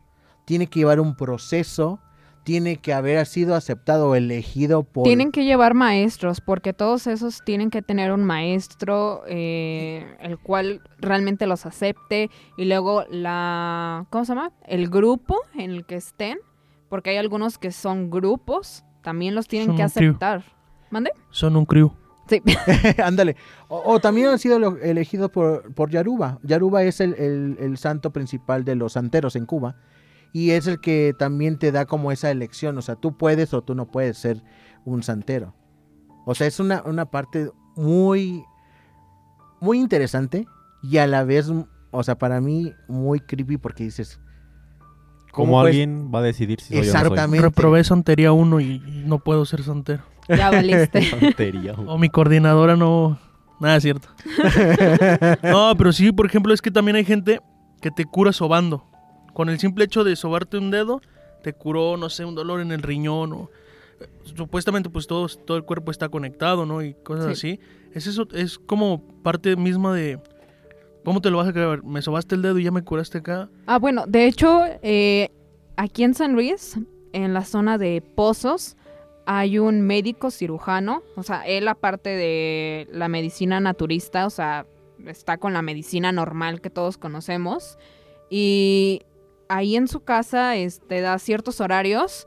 [0.44, 2.00] Tiene que llevar un proceso,
[2.46, 5.02] tiene que haber sido aceptado o elegido por...
[5.02, 10.80] Tienen que llevar maestros, porque todos esos tienen que tener un maestro, eh, el cual
[10.98, 14.52] realmente los acepte, y luego la, ¿cómo se llama?
[14.64, 16.38] El grupo en el que estén,
[16.88, 20.44] porque hay algunos que son grupos, también los tienen Son que aceptar.
[20.90, 21.10] ¿Mande?
[21.30, 21.90] Son un crew.
[22.28, 22.40] Sí.
[23.04, 23.34] Ándale.
[23.66, 26.38] O, o también han sido elegidos por, por Yaruba.
[26.44, 29.74] Yaruba es el, el- el santo principal de los santeros en Cuba.
[30.36, 32.76] Y es el que también te da como esa elección.
[32.76, 34.42] O sea, tú puedes o tú no puedes ser
[34.84, 35.54] un santero.
[36.26, 38.44] O sea, es una, una parte muy,
[39.60, 40.46] muy interesante
[40.82, 41.50] y a la vez,
[41.90, 44.20] o sea, para mí muy creepy porque dices...
[45.32, 47.00] ¿Cómo puedes- alguien va a decidir si soy o no soy?
[47.00, 47.46] Exactamente.
[47.46, 50.02] Reprobé santería 1 y, y no puedo ser santero.
[50.28, 51.00] Ya valiste.
[51.86, 53.18] O mi coordinadora no...
[53.60, 54.08] Nada es cierto.
[55.42, 57.40] No, pero sí, por ejemplo, es que también hay gente
[57.80, 58.84] que te cura sobando.
[59.36, 61.02] Con el simple hecho de sobarte un dedo,
[61.42, 63.50] te curó, no sé, un dolor en el riñón o...
[64.24, 66.80] Supuestamente pues todo, todo el cuerpo está conectado, ¿no?
[66.82, 67.52] Y cosas Sí.
[67.58, 67.60] así.
[67.92, 70.18] Es eso, es como parte misma de...
[71.04, 71.82] ¿Cómo te lo vas a creer?
[71.82, 73.50] Me sobaste el dedo y ya me curaste acá.
[73.66, 75.28] Ah, bueno, de hecho, eh,
[75.76, 76.78] aquí en San Luis,
[77.12, 78.76] en la zona de Pozos,
[79.26, 84.64] hay un médico cirujano, o sea, él aparte de la medicina naturista, o sea,
[85.04, 87.76] está con la medicina normal que todos conocemos,
[88.30, 89.02] y
[89.48, 92.26] ahí en su casa este, da ciertos horarios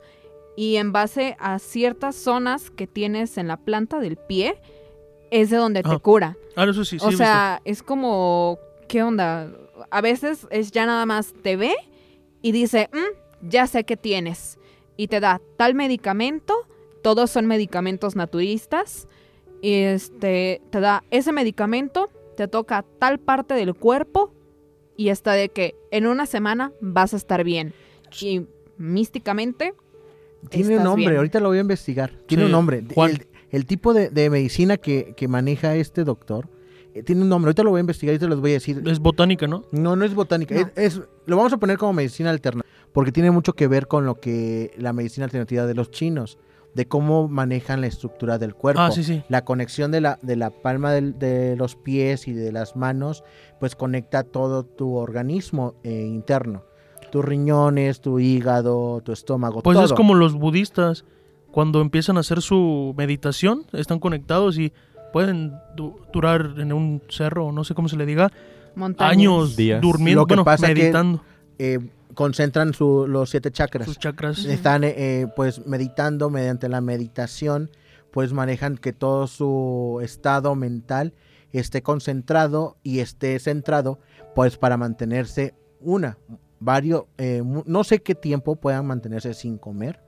[0.56, 4.60] y en base a ciertas zonas que tienes en la planta del pie,
[5.30, 6.36] es de donde te Ah, cura.
[6.56, 7.04] Ah, eso sí, sí.
[7.04, 7.22] O visto.
[7.24, 9.50] sea, es como, ¿qué onda?
[9.90, 11.74] A veces es ya nada más te ve
[12.42, 14.58] y dice, "Mm, ya sé qué tienes.
[14.96, 16.54] Y te da tal medicamento,
[17.02, 19.08] todos son medicamentos naturistas,
[19.62, 24.32] y este, te da ese medicamento, te toca tal parte del cuerpo
[25.00, 27.72] y está de que en una semana vas a estar bien.
[28.20, 28.42] Y
[28.76, 29.72] místicamente,
[30.50, 31.16] Tiene un nombre, bien.
[31.16, 32.10] ahorita lo voy a investigar.
[32.26, 32.84] Tiene Sí, un nombre.
[32.96, 36.48] El, el tipo de, de medicina que, que maneja este doctor
[36.94, 38.82] eh, tiene un nombre, ahorita lo voy a investigar y te los voy a decir.
[38.86, 39.64] Es botánica, ¿no?
[39.72, 40.60] No, no es botánica, No.
[40.76, 44.04] Es, es- lo vamos a poner como medicina alternativa, porque tiene mucho que ver con
[44.04, 46.36] lo que la medicina alternativa de los chinos,
[46.74, 48.80] de cómo manejan la estructura del cuerpo.
[48.82, 49.22] Ah, sí, sí.
[49.28, 53.24] La conexión de la, de la palma del- de los pies y de las manos,
[53.58, 56.62] pues conecta todo tu organismo eh, interno.
[57.10, 61.04] Tus riñones, tu hígado, tu estómago, Pues es como los budistas,
[61.50, 64.72] cuando empiezan a hacer su meditación, están conectados y
[65.12, 68.30] pueden du- durar en un cerro, no sé cómo se le diga,
[68.76, 69.12] Montañas.
[69.12, 69.80] años Días.
[69.80, 71.20] durmiendo, Lo que bueno, pasa que- meditando
[71.58, 71.80] Eh,
[72.14, 73.86] concentran su- los siete chakras.
[73.86, 74.44] sus chakras.
[74.44, 77.70] Están eh, eh, pues meditando mediante la meditación,
[78.10, 81.14] pues manejan que todo su estado mental
[81.52, 83.98] esté concentrado y esté centrado,
[84.34, 86.18] pues para mantenerse una,
[86.60, 90.00] varios, eh, no sé qué tiempo puedan mantenerse sin comer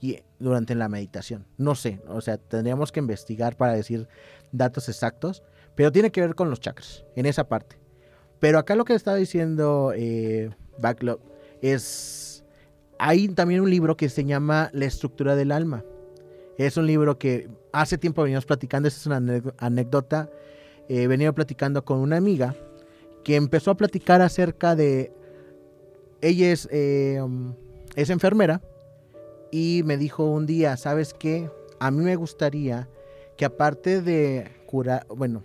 [0.00, 4.06] y durante la meditación, no sé, o sea, tendríamos que investigar para decir
[4.52, 5.42] datos exactos,
[5.74, 7.78] pero tiene que ver con los chakras, en esa parte.
[8.38, 11.20] Pero acá lo que está diciendo eh, Backlog
[11.62, 12.44] es
[12.98, 15.84] hay también un libro que se llama La estructura del alma.
[16.58, 20.30] Es un libro que hace tiempo venimos platicando, esta es una anécdo- anécdota.
[20.88, 22.54] He venido platicando con una amiga
[23.24, 25.12] que empezó a platicar acerca de...
[26.22, 27.54] Ella es, eh, um,
[27.94, 28.62] es enfermera
[29.50, 31.50] y me dijo un día, ¿sabes qué?
[31.78, 32.88] A mí me gustaría
[33.36, 35.44] que aparte de curar, bueno,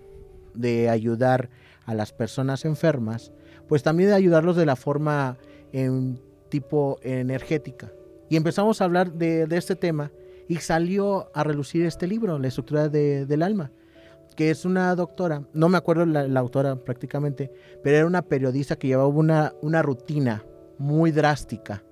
[0.53, 1.49] de ayudar
[1.85, 3.33] a las personas enfermas,
[3.67, 5.37] pues también de ayudarlos de la forma
[5.71, 7.91] en tipo energética.
[8.29, 10.11] Y empezamos a hablar de, este tema
[10.47, 13.71] y salió a relucir este libro, La estructura de- del alma,
[14.35, 17.51] que es una doctora, no me acuerdo la, la autora prácticamente,
[17.83, 20.43] pero era una periodista que llevaba una, una rutina
[20.77, 21.83] muy drástica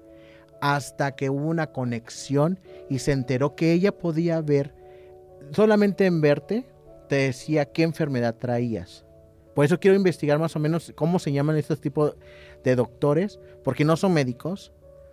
[0.62, 4.74] hasta que hubo una conexión y se enteró que ella podía ver,
[5.52, 6.65] solamente en verte,
[7.08, 9.06] te decía qué enfermedad traías.
[9.54, 12.16] Por eso quiero investigar más o menos cómo se llaman estos tipos
[12.64, 14.72] de doctores, porque no son médicos,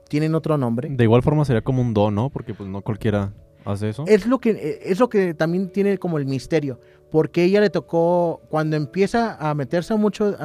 [0.09, 0.89] tienen otro nombre.
[0.91, 2.31] De igual forma sería como un don, ¿no?
[2.31, 3.33] Porque pues no cualquiera
[3.65, 4.05] hace eso.
[4.07, 6.79] Es lo que es lo que también tiene como el misterio,
[7.11, 10.37] porque ella le tocó cuando empieza a meterse mucho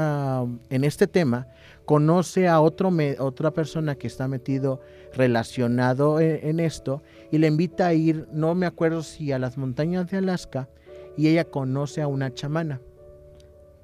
[0.70, 1.48] en este tema,
[1.86, 4.80] conoce a otro me- otra persona que está metido
[5.14, 9.58] relacionado en, en esto y le invita a ir, no me acuerdo si a las
[9.58, 10.68] montañas de Alaska
[11.18, 12.80] y ella conoce a una chamana.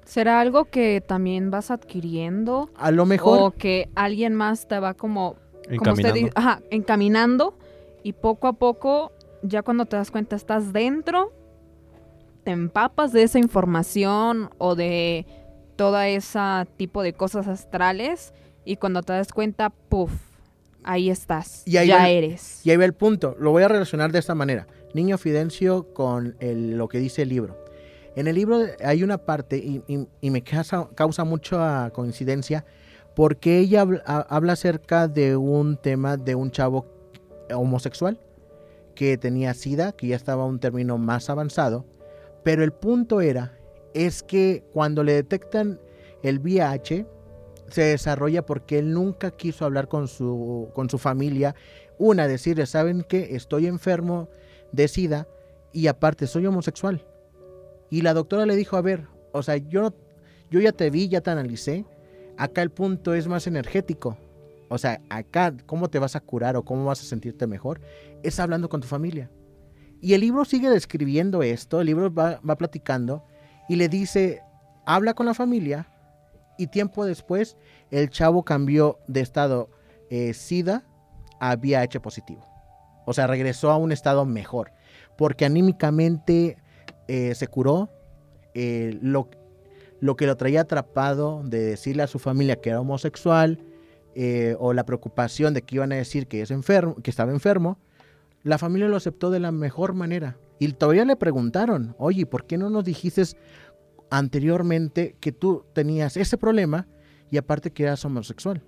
[0.08, 2.70] ¿Será algo que también vas adquiriendo?
[2.76, 5.36] A lo mejor O que alguien más te va como,
[5.78, 6.32] como usted Encaminando.
[6.34, 7.58] ajá, encaminando
[8.02, 11.30] y poco a poco, ya cuando te das cuenta, estás dentro,
[12.42, 15.26] te empapas de esa información o de
[15.76, 18.32] toda esa tipo de cosas astrales
[18.64, 20.10] y cuando te das cuenta, puff,
[20.84, 22.64] ahí estás, Y ahí ya va- eres.
[22.64, 23.36] Y ahí va el punto.
[23.38, 24.66] Lo voy a relacionar de esta manera.
[24.94, 27.58] Niño Fidencio con el- lo que dice el libro.
[28.18, 32.64] En el libro hay una parte, y, me causa, causa mucha coincidencia,
[33.14, 36.84] porque ella habla, ha- habla acerca de un tema de un chavo
[37.54, 38.18] homosexual
[38.96, 41.84] que tenía SIDA, que ya estaba un término más avanzado.
[42.42, 43.56] Pero el punto era,
[43.94, 45.78] es que cuando le detectan
[46.24, 47.06] el VIH,
[47.68, 51.54] se desarrolla porque él nunca quiso hablar con su, con su familia.
[51.98, 53.36] Una, decirle, ¿saben qué?
[53.36, 54.28] Estoy enfermo
[54.72, 55.28] de SIDA
[55.72, 57.04] y aparte soy homosexual.
[57.90, 59.94] Y la doctora le dijo, a ver, o sea, yo,
[60.50, 61.84] yo ya te vi, ya te analicé.
[62.36, 64.16] Acá el punto es más energético.
[64.68, 67.80] O sea, acá, ¿cómo te vas a curar o cómo vas a sentirte mejor?
[68.22, 69.30] Es hablando con tu familia.
[70.00, 73.24] Y el libro sigue describiendo esto, el libro va, va platicando
[73.68, 74.42] y le dice,
[74.86, 75.88] habla con la familia
[76.56, 77.56] y tiempo después
[77.90, 79.70] el chavo cambió de estado
[80.10, 80.84] eh, SIDA
[81.40, 82.44] a VIH positivo.
[83.06, 84.72] O sea, regresó a un estado mejor.
[85.16, 86.58] Porque anímicamente
[87.08, 87.90] eh, se curó.
[88.54, 89.28] eh, lo,
[90.00, 93.58] lo que lo traía atrapado de decirle a su familia que era homosexual
[94.14, 97.78] eh, o la preocupación de que iban a decir que, es enfermo, que estaba enfermo,
[98.42, 100.36] la familia lo aceptó de la mejor manera.
[100.58, 103.22] Y todavía le preguntaron, oye, ¿por qué no nos dijiste
[104.10, 106.86] anteriormente que tú tenías ese problema
[107.30, 108.62] y aparte que eras homosexual?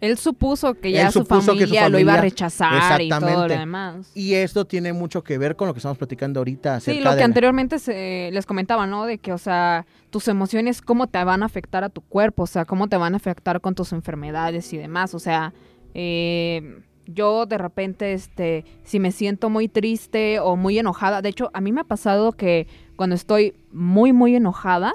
[0.00, 4.10] Él supuso que ya su, familia lo iba a rechazar y todo lo demás.
[4.14, 7.22] Y esto tiene mucho que ver con lo que estamos platicando ahorita Sí, lo que
[7.22, 9.06] anteriormente se, les comentaba, ¿no?
[9.06, 12.46] De que, o sea, tus emociones, cómo te van a afectar a tu cuerpo, o
[12.46, 15.14] sea, cómo te van a afectar con tus enfermedades y demás.
[15.14, 15.54] O sea,
[15.94, 21.50] eh, yo de repente, este, si me siento muy triste o muy enojada, de hecho,
[21.54, 22.66] a mí me ha pasado que
[22.96, 24.94] cuando estoy muy, muy enojada,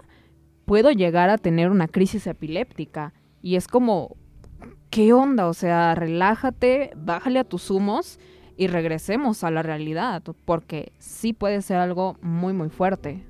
[0.65, 3.13] puedo llegar a tener una crisis epiléptica.
[3.41, 4.17] Y es como,
[4.89, 5.47] ¿qué onda?
[5.47, 8.19] O sea, relájate, bájale a tus humos
[8.57, 13.23] y regresemos a la realidad, porque sí puede ser algo muy, muy fuerte.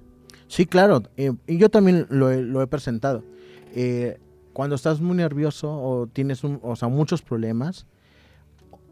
[0.48, 1.04] Sí, claro.
[1.18, 3.24] eh, y yo también lo he, lo he presentado.
[3.76, 4.18] Eh,
[4.54, 7.86] cuando estás muy nervioso o tienes un- o sea, muchos problemas,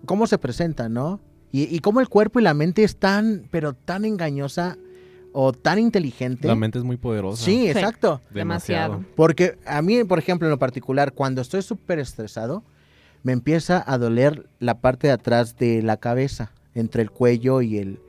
[0.05, 1.19] ¿cómo se presenta, no?
[1.51, 4.77] Y, y cómo el cuerpo y la mente es tan, pero tan engañosa
[5.39, 6.47] o tan inteligente.
[6.47, 7.45] La mente es muy poderosa.
[7.45, 8.21] Sí, exacto.
[8.33, 9.05] Demasiado.
[9.15, 12.63] Porque a mí, por ejemplo, en lo particular, cuando estoy súper estresado,
[13.21, 17.77] me empieza a doler la parte de atrás de la cabeza, entre el cuello y
[17.77, 18.01] el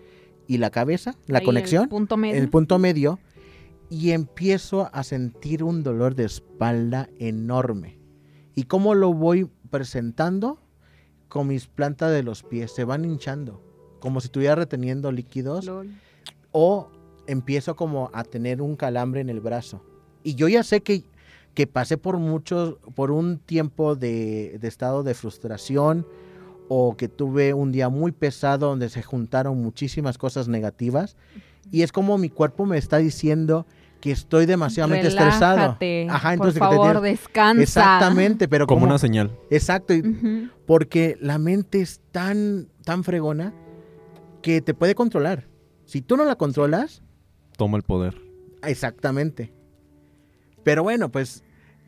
[0.47, 2.41] y la cabeza, la Ahí, el conexión, punto medio.
[2.41, 3.19] el punto medio,
[3.91, 7.99] y empiezo a sentir un dolor de espalda enorme.
[8.55, 10.59] ¿Y cómo lo voy presentando?
[11.29, 13.63] Con mis plantas de los pies, se van hinchando,
[14.01, 15.91] como si estuviera reteniendo líquidos Lol.
[16.53, 16.91] o
[17.29, 19.81] empiezo como a tener un calambre en el brazo.
[20.25, 21.05] Y yo ya sé que,
[21.55, 26.07] que pasé por muchos, por un tiempo de, de estado de frustración
[26.69, 31.17] o que tuve un día muy pesado donde se juntaron muchísimas cosas negativas.
[31.71, 33.67] Y es como mi cuerpo me está diciendo
[34.01, 35.77] que estoy demasiadamente estresado.
[36.09, 37.63] Ajá, por entonces que te favor, descansa.
[37.63, 39.37] Exactamente, pero Como como una señal.
[39.51, 40.49] Exacto, y- Ujú.
[40.67, 43.53] porque la mente es tan, tan fregona
[44.41, 45.47] que te puede controlar.
[45.85, 47.03] Si tú no la controlas,
[47.59, 48.15] Toma el poder.
[48.63, 49.53] Exactamente.
[50.63, 51.43] Pero bueno, pues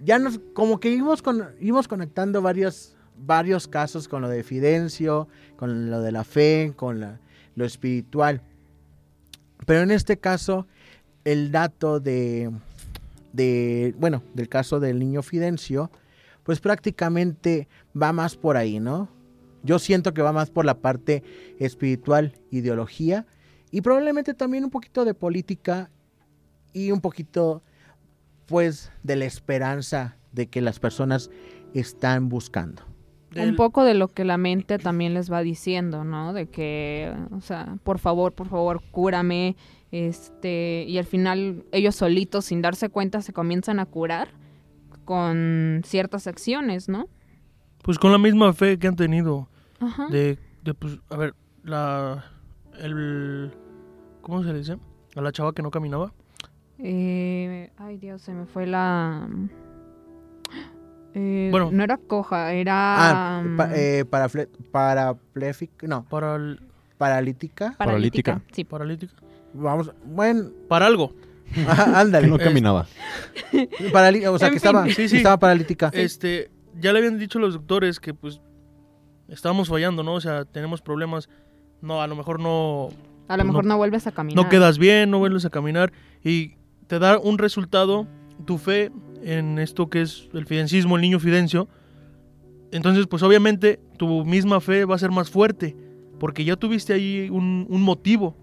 [0.04, 5.28] ya nos, como que íbamos, con, íbamos conectando varios, varios casos con lo de Fidencio,
[5.56, 7.20] con lo de la fe, con la-
[7.54, 8.42] lo espiritual.
[9.64, 10.66] Pero en este caso,
[11.24, 12.50] el dato de,
[13.32, 15.90] de, bueno, del caso del niño Fidencio,
[16.42, 17.68] pues prácticamente
[18.00, 19.08] va más por ahí, ¿no?
[19.62, 21.22] Yo siento que va más por la parte
[21.60, 23.26] espiritual, ideología,
[23.70, 25.90] y probablemente también un poquito de política
[26.72, 27.62] y un poquito,
[28.46, 31.30] pues, de la esperanza de que las personas
[31.74, 32.82] están buscando.
[33.32, 36.32] Del- Un poco de lo que la mente también les va diciendo, ¿no?
[36.32, 39.56] De que, o sea, por favor, por favor, cúrame.
[39.92, 44.28] Este, y al final ellos solitos, sin darse cuenta, se comienzan a curar
[45.04, 47.08] con ciertas acciones, ¿no?
[47.82, 49.48] Pues con la misma fe que han tenido.
[49.80, 50.06] Ajá.
[50.08, 52.29] De, de, pues, a ver, la.
[52.80, 53.52] El.
[54.22, 54.76] ¿Cómo se le dice?
[55.16, 56.12] A la chava que no caminaba.
[56.78, 59.28] Eh, ay, Dios, se me fue la.
[61.12, 61.70] Eh, Bueno.
[61.72, 63.38] no era coja, era.
[63.38, 66.60] Ah, mm, pa- eh, parafle- parapléfic- no, Para el-
[66.98, 67.74] paralítica.
[67.76, 68.34] paralítica.
[68.34, 68.54] paralítica.
[68.54, 68.62] Sí.
[68.64, 69.14] paralítica.
[69.52, 71.12] Vamos, bueno, Para algo.
[71.66, 72.28] ajá, Que ándale.
[72.28, 72.86] no caminaba.
[73.92, 74.68] Paralí- o sea, En que fin.
[74.68, 75.16] estaba, Sí, sí.
[75.16, 75.90] estaba paralítica.
[75.92, 76.48] Este,
[76.80, 78.40] ya le habían dicho los doctores que pues
[79.26, 80.14] estábamos fallando, ¿no?
[80.14, 81.28] O sea, tenemos problemas.
[81.82, 82.88] No, a lo mejor no,
[83.28, 84.42] A lo No- mejor no, vuelves a caminar.
[84.44, 85.92] no quedas bien, no vuelves a caminar
[86.24, 86.54] y
[86.88, 88.06] te da un resultado,
[88.44, 88.90] tu fe
[89.22, 91.68] en esto que es el fidencismo, el niño fidencio.
[92.72, 95.76] Entonces, pues obviamente tu misma fe va a ser más fuerte
[96.18, 98.36] porque ya tuviste ahí un, un motivo.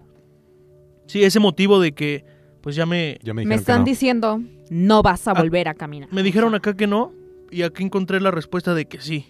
[1.06, 2.24] Sí, ese motivo de que
[2.60, 3.84] pues ya me, Ya me Me están que no.
[3.84, 6.08] diciendo, no vas a Ah, volver a caminar.
[6.12, 7.12] me dijeron acá que no
[7.50, 9.26] y aquí encontré la respuesta de que sí.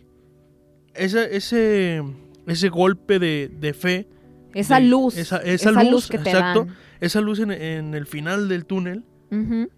[0.94, 2.02] Ese, ese,
[2.51, 4.09] ese golpe de, de fe
[4.55, 5.16] Esa de- luz.
[5.16, 6.64] esa- esa luz, que te exacto.
[6.66, 6.74] dan.
[7.01, 9.05] esa luz en, en el final del túnel,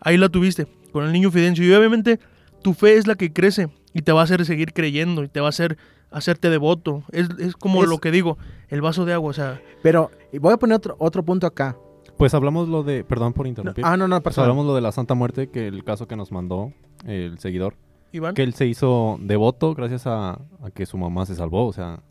[0.00, 1.64] ahí la tuviste, con el niño Fidencio.
[1.64, 2.18] Y obviamente
[2.62, 5.40] tu fe es la que crece y te va a hacer seguir creyendo y te
[5.40, 5.76] va a hacer
[6.12, 7.04] hacerte devoto.
[7.12, 8.36] Es, es como Es- lo que digo,
[8.68, 10.10] el vaso de agua, o sea, Pero
[10.40, 11.76] voy a poner otro, otro punto acá.
[12.16, 13.02] Pues hablamos lo de.
[13.02, 13.82] Perdón por interrumpir.
[13.86, 16.30] Ah, no, no, Pues hablamos lo de la Santa Muerte, que el caso que nos
[16.32, 16.72] mandó
[17.06, 17.76] el seguidor.
[18.12, 18.34] Iván.
[18.34, 21.66] Que él se hizo devoto gracias a, a que su mamá se salvó.
[21.66, 22.02] O sea,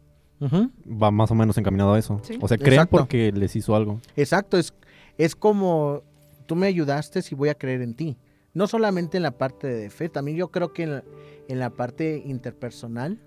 [0.41, 2.21] Va más o menos encaminado a eso.
[2.23, 2.37] Sí.
[2.41, 2.97] O sea, creen Exacto.
[2.97, 3.99] porque les hizo algo.
[4.15, 4.73] Exacto, es,
[5.17, 6.03] es como
[6.45, 8.17] tú me ayudaste si voy a creer en ti.
[8.53, 11.03] No solamente en la parte de fe, también yo creo que en la,
[11.47, 13.19] en la parte interpersonal.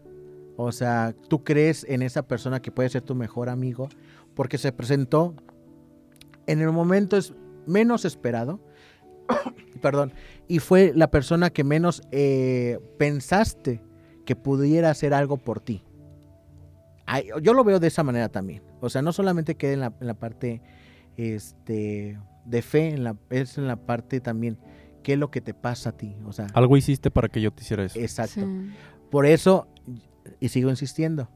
[0.56, 3.88] O sea, tú crees en esa persona que puede ser tu mejor amigo
[4.34, 5.34] porque se presentó
[6.46, 7.32] en el momento es
[7.66, 8.60] menos esperado.
[9.80, 10.12] Perdón.
[10.48, 13.80] Y fue la persona que menos eh, pensaste
[14.24, 15.82] que pudiera hacer algo por ti.
[17.42, 18.62] Yo lo veo de esa manera también.
[18.80, 20.62] O sea, no solamente queda en la, en la parte
[21.16, 24.58] este, de fe, en la, es en la parte también,
[25.02, 26.16] ¿qué es lo que te pasa a ti?
[26.26, 27.98] O sea, Algo hiciste para que yo te hiciera eso.
[27.98, 28.40] exacto.
[28.40, 28.70] Sí.
[29.10, 29.68] Por eso,
[30.40, 31.28] y sigo insistiendo,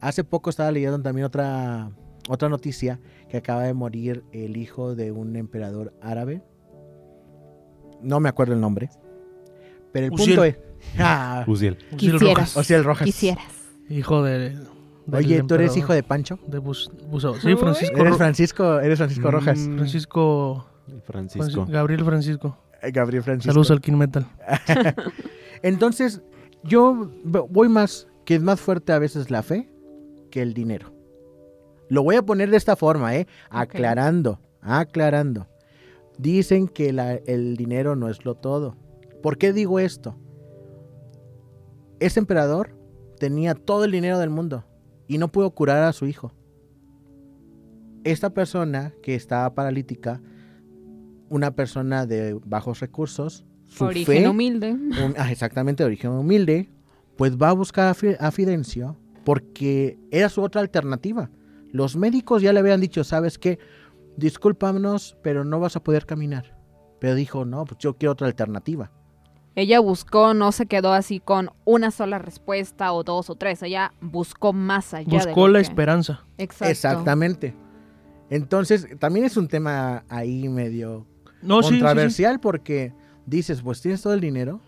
[0.00, 1.90] hace poco estaba leyendo también otra,
[2.28, 6.42] otra noticia que acaba de morir el hijo de un emperador árabe.
[8.02, 8.90] No me acuerdo el nombre.
[9.92, 10.28] Pero el Uziel.
[10.28, 10.58] punto es...
[10.98, 11.78] Ah, Uziel.
[11.92, 12.20] Uziel.
[12.20, 13.04] Rojas, Ociel Rojas.
[13.06, 13.44] Quisieras.
[13.88, 14.56] hijo de...
[15.06, 16.38] del Oye, ¿tú eres hijo de Pancho?
[16.46, 17.34] de Bus- Busado.
[17.36, 19.58] Sí, Francisco, Eres Francisco, eres Francisco Rojas.
[19.58, 20.66] Mm, Francisco,
[21.04, 21.64] Francisco.
[21.66, 22.58] Franci- Gabriel Francisco.
[22.82, 23.52] Eh, Gabriel Francisco.
[23.52, 24.26] Saludos al King Metal.
[25.62, 26.22] Entonces,
[26.64, 29.70] yo voy más, que es más fuerte a veces la fe
[30.30, 30.92] que el dinero.
[31.88, 33.26] Lo voy a poner de esta forma, ¿eh?
[33.48, 35.46] Aclarando, aclarando.
[36.18, 38.76] Dicen que la- el dinero no es lo todo.
[39.22, 40.16] ¿Por qué digo esto?
[42.00, 42.70] Ese emperador
[43.18, 44.64] tenía todo el dinero del mundo
[45.08, 46.32] y no pudo curar a su hijo.
[48.04, 50.20] Esta persona que estaba paralítica,
[51.28, 54.72] una persona de bajos recursos, su Origen fe, humilde.
[54.72, 56.70] un- ah, exactamente de origen humilde,
[57.16, 61.30] pues va a buscar a Fidencio porque era su otra alternativa.
[61.72, 63.58] Los médicos ya le habían dicho, ¿sabes qué?
[64.16, 66.56] Discúlpanos, pero no vas a poder caminar.
[67.00, 68.92] Pero dijo, no, pues yo quiero otra alternativa.
[69.56, 73.62] Ella buscó, no se quedó así con una sola respuesta o dos o tres.
[73.62, 75.08] Ella buscó más allá.
[75.24, 76.20] Buscó la que- esperanza.
[76.38, 76.70] Exacto.
[76.70, 77.54] Exactamente.
[78.30, 81.06] Entonces, también es un tema ahí medio
[81.42, 81.80] No, sí, sí, sí.
[81.80, 82.92] controversial porque
[83.24, 84.60] dices, pues tienes todo el dinero,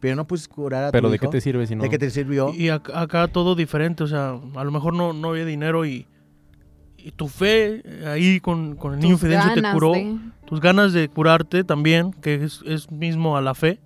[0.00, 1.30] pero no puedes curar a Pero tu ¿de qué hijo.
[1.30, 1.82] te sirve si no?
[1.82, 2.52] ¿De qué te sirvió?
[2.54, 6.06] Y ac- acá todo diferente, o sea, a lo mejor no, no había dinero y,
[6.96, 9.92] y tu fe ahí con, con el niño Fidencio te ganas curó.
[9.92, 13.78] de- Tus ganas de curarte también, que es, es mismo a la fe,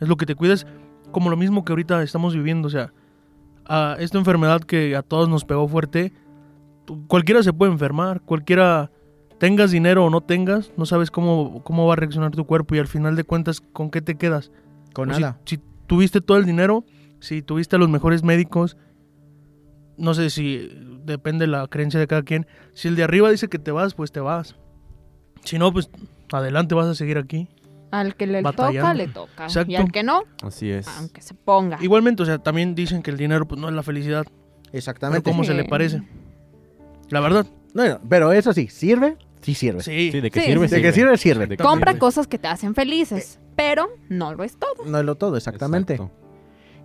[0.00, 0.66] es lo que te cuidas,
[1.12, 2.92] como lo mismo que ahorita estamos viviendo, o sea,
[3.66, 6.12] a esta enfermedad que a todos nos pegó fuerte,
[7.06, 8.90] cualquiera se puede enfermar, cualquiera
[9.38, 12.78] tengas dinero o no tengas, no sabes cómo, cómo va a reaccionar tu cuerpo y
[12.78, 14.50] al final de cuentas, ¿con qué te quedas?
[14.92, 15.38] Con O si- nada.
[15.46, 16.84] Si, tuviste todo el dinero,
[17.20, 18.76] si tuviste a los mejores médicos,
[19.96, 20.70] no sé si
[21.04, 22.46] depende de la creencia de cada quien.
[22.74, 24.56] Si el de arriba dice que te vas, pues te vas.
[25.44, 25.90] Si no, pues
[26.32, 27.48] adelante vas a seguir aquí.
[27.90, 28.80] Al que le Batallando.
[28.80, 29.44] toca, le toca.
[29.44, 29.72] Exacto.
[29.72, 30.86] Y al que no, Así es.
[30.98, 31.78] aunque se ponga.
[31.80, 35.28] Igualmente, o sea, también dicen que el dinero pues no es la felicidad, pero Exactamente.
[35.30, 36.02] cómo se le parece.
[37.08, 37.46] La verdad.
[37.74, 39.16] No, no, pero eso sí, ¿sirve?
[39.42, 39.82] Sí sirve.
[39.82, 40.10] Sí.
[40.12, 40.74] Sí, de que Sí, sirve, sí.
[40.76, 41.46] De que sirve, sirve.
[41.46, 41.98] De que Compra sirve.
[42.00, 44.84] cosas que te hacen felices, pero no lo es todo.
[44.86, 45.94] No es lo todo, exactamente.
[45.94, 46.14] Exacto.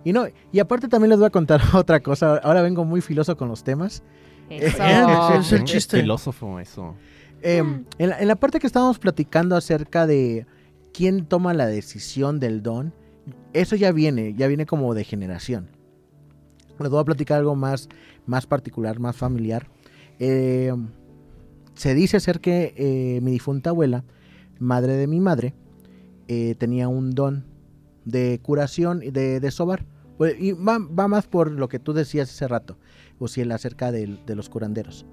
[0.04, 2.36] Y no, y aparte también les voy a contar otra cosa.
[2.38, 4.02] Ahora vengo muy filoso con los temas.
[4.48, 4.82] Eso.
[4.82, 6.00] Ese es el chiste.
[6.00, 6.94] filósofo eso.
[7.42, 7.58] Eh,
[7.98, 10.46] en, la, en la parte que estábamos platicando acerca de
[10.96, 12.94] quién toma la decisión del don,
[13.52, 15.68] eso ya viene, ya viene como de generación.
[16.78, 17.88] Les voy a platicar algo más,
[18.26, 19.68] más particular, más familiar.
[20.18, 20.72] Eh,
[21.74, 24.04] se dice ser que eh, mi difunta abuela,
[24.58, 25.54] madre de mi madre,
[26.28, 27.44] eh, tenía un don
[28.04, 29.84] de curación y de, de sobar.
[30.18, 32.78] Pues, Y va, más por lo que tú decías hace rato,
[33.18, 35.04] o si acerca del- de los curanderos.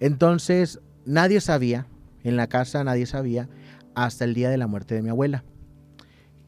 [0.00, 1.86] Entonces, nadie sabía,
[2.22, 3.48] en la casa nadie sabía,
[3.94, 5.44] hasta el día de la muerte de mi abuela.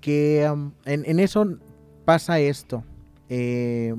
[0.00, 1.58] Que um, en, eso
[2.04, 2.84] pasa esto.
[3.28, 3.94] Eh,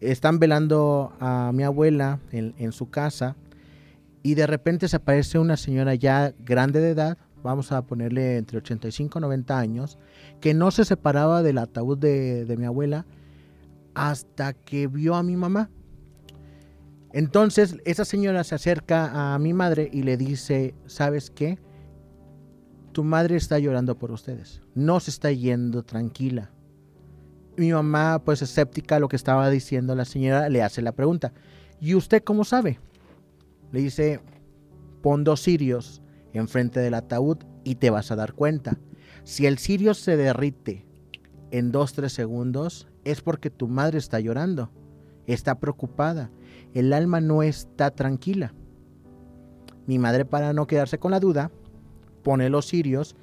[0.00, 3.36] están velando a mi abuela en, en su casa
[4.22, 8.58] y de repente se aparece una señora ya grande de edad, vamos a ponerle entre
[8.58, 9.98] 85 y 90 años,
[10.40, 13.04] que no se separaba del ataúd de, de mi abuela
[13.94, 15.70] hasta que vio a mi mamá.
[17.12, 21.58] Entonces, esa señora se acerca a mi madre y le dice, ¿sabes qué?
[22.94, 24.62] Tu madre está llorando por ustedes.
[24.74, 26.50] No se está yendo tranquila.
[27.56, 31.34] Mi mamá, pues escéptica a lo que estaba diciendo la señora, le hace la pregunta.
[31.80, 32.78] ¿Y usted cómo sabe?
[33.72, 34.20] Le dice,
[35.02, 36.00] pon dos cirios
[36.32, 38.78] enfrente del ataúd y te vas a dar cuenta.
[39.24, 40.86] Si el cirio se derrite
[41.50, 44.70] en dos, tres segundos, es porque tu madre está llorando.
[45.26, 46.30] Está preocupada
[46.74, 48.52] el alma no está tranquila.
[49.86, 51.52] Mi madre, para no quedarse con la duda,
[52.24, 53.14] pone los cirios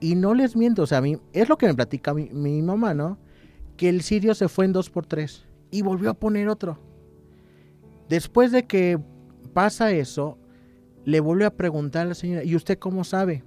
[0.00, 2.92] y no les miento, o sea, a mí, es lo que me platica mi, mamá,
[2.92, 3.18] ¿no?
[3.78, 6.78] Que el cirio se fue en dos por tres y volvió a poner otro.
[8.08, 8.98] Después de que
[9.54, 10.38] pasa eso,
[11.04, 13.42] le vuelve a preguntar a la señora, ¿y usted cómo sabe?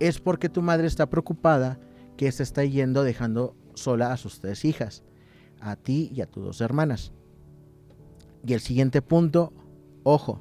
[0.00, 1.78] Es porque tu madre está preocupada
[2.16, 5.04] que se está yendo dejando sola a sus tres hijas,
[5.60, 7.12] a ti y a tus dos hermanas.
[8.46, 9.52] Y el siguiente punto,
[10.02, 10.40] ojo,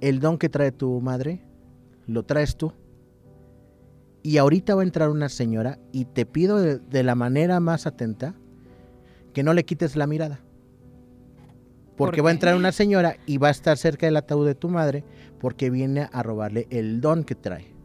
[0.00, 1.42] el don que trae tu madre,
[2.08, 2.72] lo traes tú.
[4.24, 7.86] Y ahorita va a entrar una señora y te pido de, de la manera más
[7.86, 8.34] atenta
[9.32, 10.40] que no le quites la mirada.
[11.96, 14.54] Porque ¿Por va a entrar una señora y va a estar cerca del ataúd de
[14.54, 15.04] tu madre
[15.40, 17.78] porque viene a robarle el don que trae.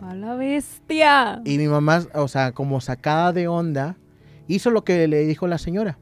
[0.00, 1.40] A la bestia.
[1.44, 3.96] Y mi mamá, o sea, como sacada de onda,
[4.48, 5.98] hizo lo que le dijo la señora.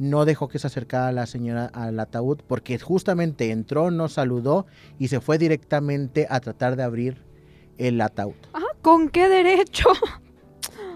[0.00, 4.64] No dejó que se acercara la señora al ataúd porque justamente entró, nos saludó
[4.98, 7.22] y se fue directamente a tratar de abrir
[7.76, 8.32] el ataúd.
[8.80, 9.90] ¿Con qué derecho?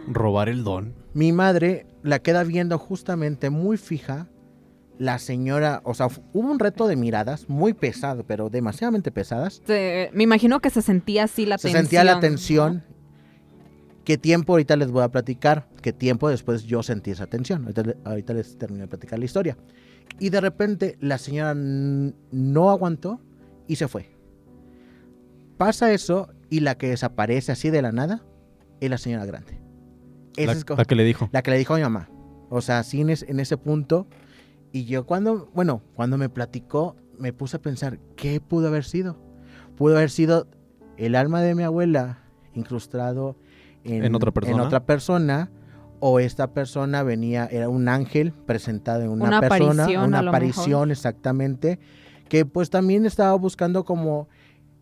[0.09, 0.95] Robar el don.
[1.13, 4.27] Mi madre la queda viendo justamente muy fija.
[4.99, 9.61] La señora, o sea, hubo un reto de miradas muy pesado, pero demasiadamente pesadas.
[9.67, 11.83] Se- me imagino que se sentía así la se tensión.
[11.83, 12.85] sentía la tensión.
[14.05, 15.69] ¿Qué tiempo ahorita les voy a platicar?
[15.83, 17.63] ¿Qué tiempo después yo sentí esa tensión?
[17.63, 19.57] Ahorita, ahorita les termino de platicar la historia.
[20.19, 23.21] Y de repente la señora no aguantó
[23.67, 24.11] y se fue.
[25.57, 28.23] Pasa eso y la que desaparece así de la nada
[28.81, 29.59] es la señora grande.
[30.37, 31.29] Esa La, es la que le dijo.
[31.33, 32.11] la que le dijo a mi mamá.
[32.51, 34.07] O sea, así en, es- en ese punto.
[34.73, 39.17] Y yo cuando, bueno, cuando me platicó, me puse a pensar, ¿qué pudo haber sido?
[39.77, 40.49] Pudo haber sido
[40.97, 42.19] el alma de mi abuela
[42.55, 43.37] incrustado
[43.85, 44.57] en, ¿En otra persona?
[44.57, 45.51] en otra persona,
[46.01, 50.91] o esta persona venía, era un ángel presentado en una, Una persona, aparición, una aparición
[50.91, 51.79] exactamente,
[52.29, 54.29] que pues también estaba buscando como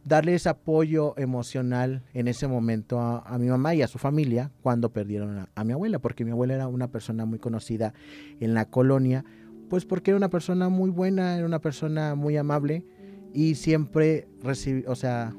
[0.05, 4.51] darle ese apoyo emocional en ese momento a, a mi mamá y a su familia
[4.63, 7.95] cuando perdieron a, a mi abuela, porque mi abuela era una persona muy conocida
[8.41, 9.25] en la colonia,
[9.69, 12.85] pues porque era una persona muy buena, era una persona muy amable
[13.33, 15.33] y siempre recibía, o sea,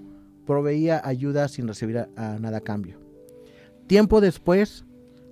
[0.45, 3.02] proveía ayuda sin recibir a- a nada a cambio.
[3.87, 4.85] Tiempo después,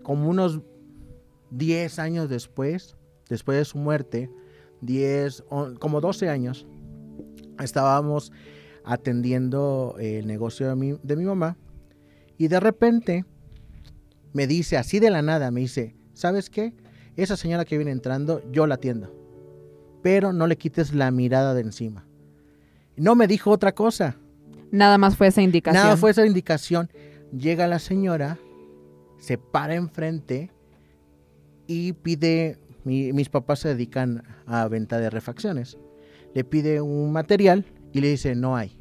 [0.04, 0.62] como unos
[1.52, 2.96] 10 años después,
[3.30, 4.30] después de su muerte,
[4.82, 6.66] 10, on- como 12 años,
[7.60, 8.32] estábamos
[8.84, 11.58] atendiendo el negocio de mi, de mi mamá
[12.38, 13.26] y de repente
[14.34, 16.74] me dice, así de la nada, me dice, ¿sabes qué?
[17.16, 19.14] Esa señora que viene entrando, yo la atiendo,
[20.02, 22.06] pero no le quites la mirada de encima.
[22.96, 24.16] No me dijo otra cosa.
[24.72, 25.84] Nada más fue esa indicación.
[25.84, 26.90] Nada fue esa indicación.
[27.32, 28.38] Llega la señora,
[29.18, 30.52] se para enfrente
[31.68, 35.78] y pide, mi- mis papás se dedican a venta de refacciones.
[36.34, 38.78] Le pide un material y le dice, no hay.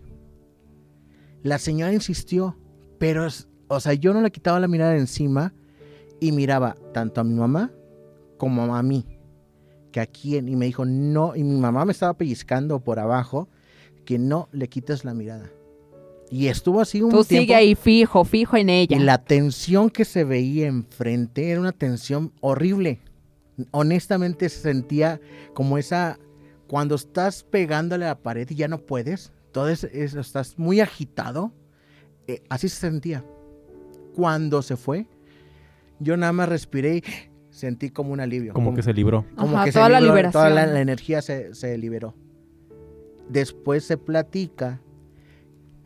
[1.42, 2.56] La señora insistió,
[2.98, 3.26] pero,
[3.68, 5.54] o sea, yo no le quitaba la mirada encima
[6.20, 7.70] y miraba tanto a mi mamá
[8.36, 9.06] como a mí.
[9.92, 13.48] Que aquí, y me dijo, no, y mi mamá me estaba pellizcando por abajo,
[14.04, 15.50] que no le quites la mirada.
[16.30, 17.42] Y estuvo así un Tú tiempo.
[17.42, 18.96] sigue ahí fijo, fijo en ella.
[18.96, 23.00] Y la tensión que se veía enfrente era una tensión horrible.
[23.72, 25.20] Honestamente se sentía
[25.54, 26.18] como esa
[26.68, 30.80] cuando estás pegándole a la pared y ya no puedes, todo es, es- estás muy
[30.80, 31.52] agitado.
[32.28, 33.24] eh, así se sentía.
[34.14, 35.06] Cuando se fue,
[35.98, 37.02] yo nada más respiré y
[37.50, 38.52] sentí como un alivio.
[38.54, 39.26] Como que se libró.
[39.36, 40.42] como Ajá, que se toda la libró, liberación.
[40.44, 42.14] Toda la, la energía se, se liberó.
[43.28, 44.80] Después se platica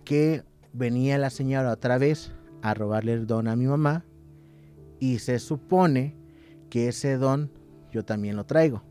[0.04, 0.42] que
[0.72, 2.32] venía la señora otra vez
[2.62, 4.04] a robarle el don a mi mamá
[4.98, 6.16] y se supone
[6.70, 7.50] que ese don
[7.92, 8.82] yo también lo traigo.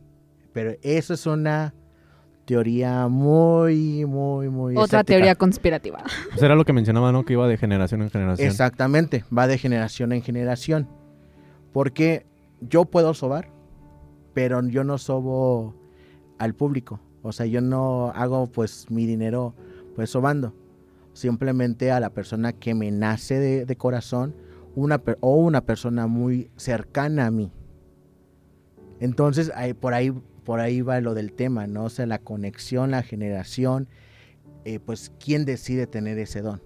[0.54, 1.74] Pero eso es una
[2.46, 4.78] teoría muy, muy, muy...
[4.78, 6.04] Otra teoría conspirativa.
[6.30, 7.26] Pues era lo que mencionaba, ¿no?
[7.26, 8.48] Que iba de generación en generación.
[8.48, 10.88] Exactamente, va de generación en generación.
[11.72, 12.26] Porque
[12.62, 13.50] yo puedo sobar,
[14.34, 15.76] pero yo no sobo
[16.38, 17.00] al público.
[17.24, 19.56] O sea, yo no hago pues mi dinero
[19.96, 20.54] pues sobando.
[21.14, 24.36] Simplemente a la persona que me nace de, de corazón
[24.76, 27.52] una per- o una persona muy cercana a mí.
[29.00, 30.12] Entonces, ahí- por, ahí,
[30.44, 31.86] por ahí va lo del tema, ¿no?
[31.86, 33.88] O sea, la conexión, la generación,
[34.66, 36.62] eh, pues, ¿quién decide tener ese don?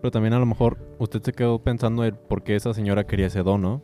[0.00, 3.26] Pero también a lo mejor usted se quedó pensando el por qué esa señora quería
[3.26, 3.82] ese don, ¿no?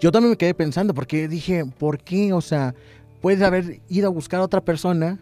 [0.00, 2.32] Yo también me quedé pensando, porque dije, ¿por qué?
[2.32, 2.74] O sea,
[3.20, 5.18] puedes haber ido a buscar a otra persona,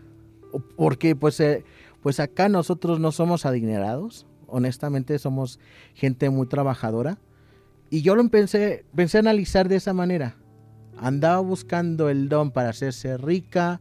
[0.53, 1.65] o- porque pues, eh,
[2.03, 5.59] pues acá nosotros no somos adinerados, honestamente somos
[5.94, 7.18] gente muy trabajadora.
[7.90, 8.84] Y yo lo pensé
[9.14, 10.36] a analizar de esa manera.
[10.96, 13.80] Andaba buscando el don para hacerse rica,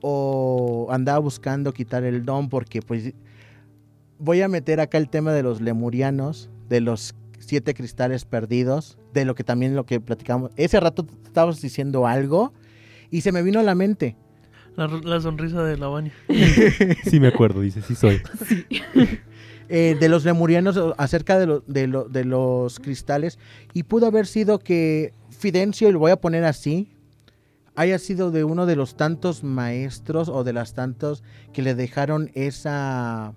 [0.00, 3.12] o andaba buscando quitar el don porque pues
[4.18, 9.24] voy a meter acá el tema de los lemurianos, de los siete cristales perdidos, de
[9.24, 10.50] lo que también lo que platicamos.
[10.56, 12.52] Ese rato estabas diciendo algo
[13.10, 14.16] y se me vino a la mente.
[14.76, 16.12] La, la sonrisa de Lavania.
[17.04, 18.20] Sí me acuerdo, dice, sí soy.
[19.68, 23.38] eh, de los lemurianos acerca de, lo- de, lo- de los cristales
[23.72, 26.92] y pudo haber sido que Fidencio, y lo voy a poner así,
[27.74, 31.22] haya sido de uno de los tantos maestros o de las tantos
[31.52, 33.34] que le dejaron esa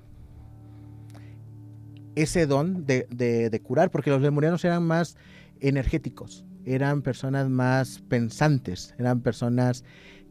[2.16, 5.16] ese don de, de- de curar, porque los lemurianos eran más
[5.62, 9.84] energéticos, eran personas más pensantes, eran personas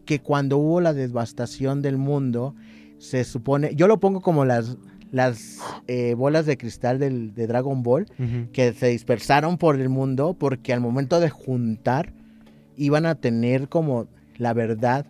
[0.08, 2.54] que cuando hubo la devastación del mundo,
[2.96, 4.78] se supone, yo lo pongo como las,
[5.12, 8.06] las eh, bolas de cristal del, de Dragon Ball,
[8.54, 12.14] que se dispersaron por el mundo porque al momento de juntar
[12.78, 15.04] iban a tener como la verdad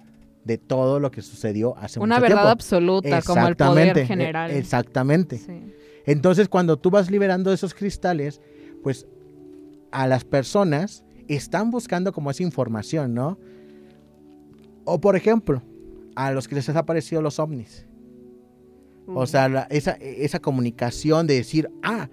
[0.44, 2.48] de todo lo que sucedió hace Una mucho verdad tiempo.
[2.48, 4.50] absoluta, como el Exactamente, poder e- general.
[4.50, 5.38] Exactamente.
[5.38, 5.74] Sí.
[6.06, 8.40] Entonces, cuando tú vas liberando esos cristales,
[8.82, 9.06] pues
[9.92, 13.38] a las personas están buscando como esa información, ¿no?
[14.90, 15.62] O por ejemplo,
[16.16, 17.84] a los que les ha aparecido los ovnis.
[19.06, 22.08] O sea, la- esa, esa comunicación de decir, ah,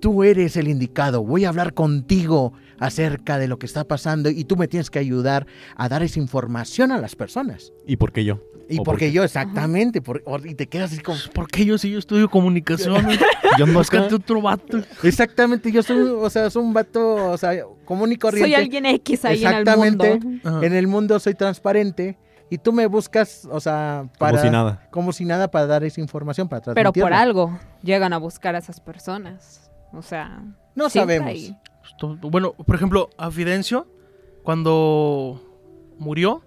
[0.00, 4.44] tú eres el indicado, voy a hablar contigo acerca de lo que está pasando y
[4.44, 5.46] tú me tienes que ayudar
[5.76, 7.72] a dar esa información a las personas.
[7.86, 8.40] ¿Y por qué yo?
[8.68, 9.12] Y ¿O porque por qué?
[9.12, 12.28] yo, exactamente, por- o- y te quedas así como, ¿Por qué yo sí yo estudio
[12.30, 13.04] comunicación?
[13.58, 14.78] Yo no Búscate otro vato.
[15.02, 17.52] exactamente, yo soy, o sea, soy un vato, o sea,
[17.84, 18.48] común y corriente.
[18.48, 20.20] Soy alguien X ahí en el Exactamente.
[20.20, 20.48] mundo.
[20.48, 20.64] Ajá.
[20.66, 22.16] En el mundo soy transparente
[22.48, 24.38] y tú me buscas, o sea, para...
[24.38, 24.88] Como si nada.
[24.92, 28.58] Como si nada para dar esa información, para Pero por algo llegan a buscar a
[28.58, 29.69] esas personas.
[29.92, 30.42] O sea,
[30.74, 31.28] No sabemos.
[31.28, 31.56] hay-
[32.22, 33.86] Bueno, por ejemplo, a Fidencio,
[34.42, 35.40] cuando
[35.98, 36.42] murió,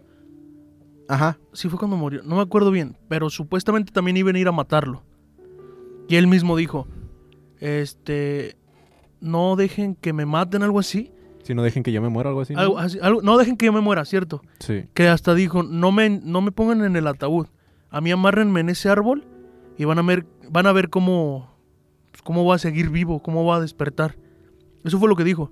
[1.09, 1.37] Ajá.
[1.51, 4.51] sí fue cuando murió, no me acuerdo bien, pero supuestamente también iban a ir a
[4.51, 5.03] matarlo.
[6.07, 6.87] Y él mismo dijo,
[7.59, 8.57] este,
[9.19, 11.11] no dejen que me maten, algo así.
[11.43, 12.53] Si no dejen que yo me muera, algo así.
[12.53, 12.59] ¿no?
[12.61, 14.41] Algo así- algo- no dejen que yo me muera, ¿cierto?
[14.59, 14.85] Sí.
[14.93, 17.47] Que hasta dijo, no me, no me pongan en el ataúd,
[17.89, 19.25] a mí amárrenme en ese árbol
[19.77, 21.52] y van a ver, van a ver cómo,
[22.23, 24.15] cómo va a seguir vivo, cómo va a despertar.
[24.83, 25.51] Eso fue lo que dijo.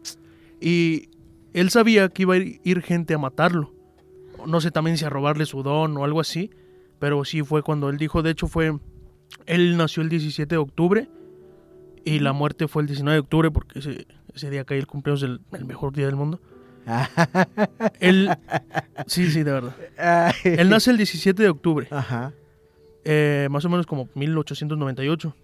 [0.59, 1.09] Y
[1.53, 3.74] él sabía que iba a ir, gente a matarlo.
[4.45, 6.49] No sé también si a robarle su don o algo así,
[6.99, 8.78] pero sí fue cuando él dijo, de hecho fue,
[9.45, 11.09] él nació el 17 de octubre
[12.03, 15.22] y la muerte fue el 19 de octubre porque ese, ese día cae el cumpleaños
[15.22, 16.39] del el mejor día del mundo.
[17.99, 18.30] Él,
[19.05, 19.76] sí, sí, de verdad.
[20.43, 22.34] Él nace el 17 de octubre, Ajá.
[23.05, 25.36] eh, más o menos como 1898.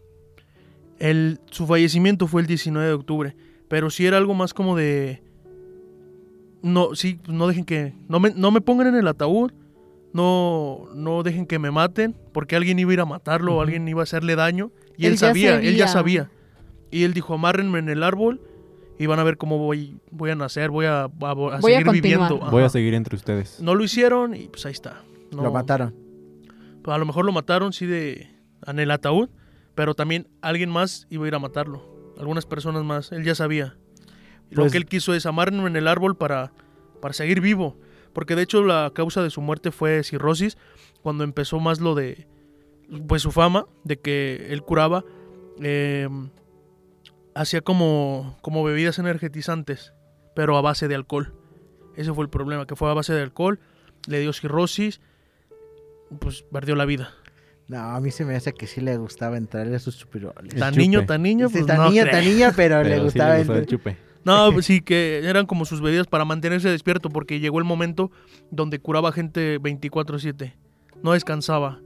[1.00, 3.36] El, su fallecimiento fue el 19 de octubre,
[3.68, 5.22] pero sí era algo más como de...
[6.64, 7.94] No, sí, no dejen que...
[8.10, 9.52] No me, no me pongan en el ataúd,
[10.14, 13.62] no, no dejen que me maten, porque alguien iba a ir a matarlo o Ujú.
[13.64, 14.72] alguien iba a hacerle daño.
[14.98, 16.32] Y Él sabía, él ya sabía.
[16.90, 18.42] Y él dijo, amárrenme en el árbol
[18.98, 21.62] y van a ver cómo voy, voy a nacer, voy a, a- a Voy a
[21.62, 22.30] seguir continuar.
[22.30, 22.50] viviendo.
[22.52, 23.62] Voy a seguir entre ustedes.
[23.62, 25.04] No lo hicieron y pues ahí está.
[25.32, 25.94] No- Lo mataron.
[26.82, 28.28] pues, a lo mejor lo mataron, sí, de,
[28.66, 29.30] en el ataúd,
[29.78, 31.84] pero también alguien más iba a ir a matarlo.
[32.18, 33.78] Algunas personas más, él ya sabía.
[34.50, 36.52] Lo Pues- que él quiso es amarme en el árbol para,
[37.00, 37.78] para seguir vivo.
[38.12, 40.58] Porque de hecho la causa de su muerte fue cirrosis,
[41.04, 42.26] cuando empezó más lo de,
[43.08, 45.06] pues su fama, de que él curaba,
[45.62, 46.10] eh,
[47.36, 49.94] hacía como, como bebidas energetizantes,
[50.36, 51.34] pero a base de alcohol.
[51.96, 53.60] Ese fue el problema, que fue a base de alcohol,
[54.08, 55.02] le dio cirrosis,
[56.20, 57.14] pues perdió la vida.
[57.68, 60.56] No, a mí se me hace que sí le gustaba entrarle a sus chupiroles.
[60.56, 60.82] Tan chupe.
[60.82, 62.10] niño, tan niño, Sí, pues tan no creo.
[62.10, 63.98] tan niña, pero, le sí gustaba le gustaba el entrar- chupe.
[64.24, 68.12] No, pues sí, que eran como sus bebidas para mantenerse despierto, porque llegó el momento
[68.52, 70.54] donde curaba gente 24/7.
[71.04, 71.80] No descansaba.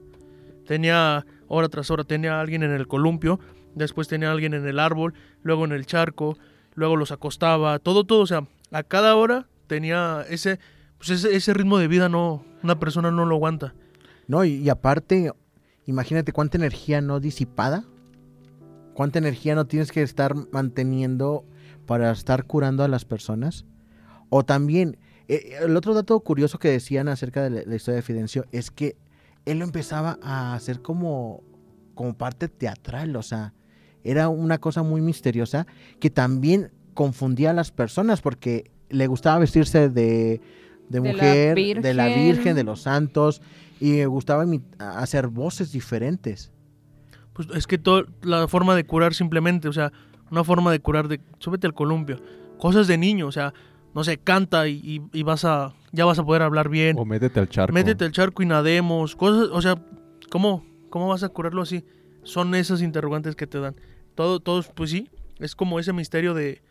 [0.65, 3.39] Tenía hora tras hora, tenía a alguien en el columpio,
[3.75, 5.13] después tenía a alguien en el árbol,
[5.43, 6.37] luego en el charco,
[6.75, 10.59] luego los acostaba, todo, todo, o sea, a cada hora tenía ese,
[10.97, 13.73] pues ese, ese ritmo de vida, no, una persona no lo aguanta.
[14.27, 15.31] No, y, y aparte,
[15.85, 17.85] imagínate cuánta energía no disipada.
[18.93, 21.45] Cuánta energía no tienes que estar manteniendo
[21.85, 23.65] para estar curando a las personas.
[24.29, 28.01] O también, eh, el otro dato curioso que decían acerca de la, la historia de
[28.01, 28.97] Fidencio es que
[29.45, 31.41] él lo empezaba a hacer como,
[31.95, 33.15] como parte teatral.
[33.15, 33.53] O sea,
[34.03, 35.67] era una cosa muy misteriosa
[35.99, 40.41] que también confundía a las personas porque le gustaba vestirse de,
[40.89, 42.07] de la mujer, de la.
[42.07, 43.41] Virgen, de los santos,
[43.81, 44.45] y me gustaba
[44.79, 46.51] hacer voces diferentes.
[47.33, 49.91] Pues es que todo, la forma de curar simplemente, o sea,
[50.29, 52.21] una forma de curar de, súbete al columpio,
[52.59, 53.53] cosas de niño, o sea,
[53.93, 57.03] no sé, canta y, y- y vas a, ya vas a poder hablar bien, O
[57.05, 57.73] métete al charco.
[57.73, 59.75] métete al charco y nademos, cosas, o sea,
[60.29, 61.83] ¿cómo, cómo vas a curarlo así?
[62.23, 63.75] Son esas interrogantes que te dan.
[64.15, 65.09] Todo, todos, pues sí,
[65.39, 66.61] es como ese misterio de,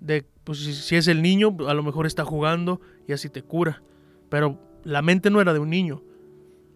[0.00, 3.42] de pues si, si es el niño, a lo mejor está jugando y así te
[3.42, 3.82] cura,
[4.30, 6.02] pero la mente no era de un niño,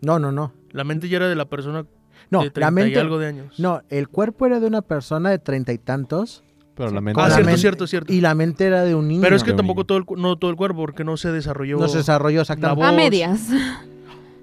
[0.00, 0.52] No, no, no.
[0.72, 1.86] la mente ya era de la persona
[2.30, 2.92] No, de 30 la mente.
[2.92, 3.58] y algo de años.
[3.58, 6.42] No, el cuerpo era de una persona de treinta y tantos
[6.74, 7.20] Pero la mente.
[7.20, 8.12] Ah, la cierto, mente- cierto, cierto.
[8.12, 9.22] y la mente era de un niño.
[9.22, 11.78] Pero es que tampoco todo el, cu- no todo el cuerpo, porque no se desarrolló.
[11.78, 12.82] no se desarrolló exactamente.
[12.82, 13.48] La A medias.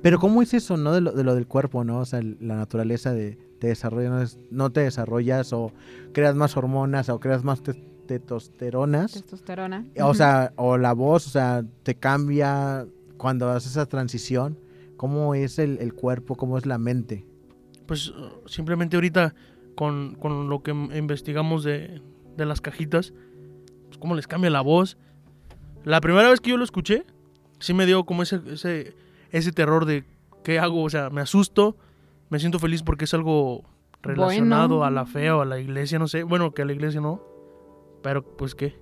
[0.01, 0.91] Pero ¿cómo es eso, no?
[0.91, 1.99] De lo, de lo del cuerpo, ¿no?
[1.99, 5.71] O sea, la naturaleza de te desarrolla, no, es- no te desarrollas o
[6.11, 7.73] creas más hormonas o creas más te-
[8.07, 9.13] testosteronas.
[9.13, 9.85] Testosterona.
[10.01, 12.85] O sea, o la voz, o sea, te cambia
[13.17, 14.57] cuando haces esa transición.
[15.03, 16.35] ¿Cómo es el, el cuerpo?
[16.37, 17.25] ¿Cómo es la mente?
[17.87, 19.35] Pues uh, simplemente ahorita,
[19.75, 22.01] con, con lo que investigamos de,
[22.37, 23.13] de las cajitas,
[23.87, 24.97] pues cómo les cambia la voz.
[25.83, 27.03] La primera vez que yo lo escuché,
[27.59, 28.93] sí me dio como ese, ese,
[29.31, 30.05] ese terror de
[30.41, 31.75] qué hago, o sea, me asusto,
[32.29, 33.65] me siento feliz porque es algo
[34.01, 34.85] relacionado Bueno.
[34.85, 36.23] a la fe o a la iglesia, no sé.
[36.23, 37.21] Bueno, que a la iglesia no.
[38.03, 38.77] Pero pues qué.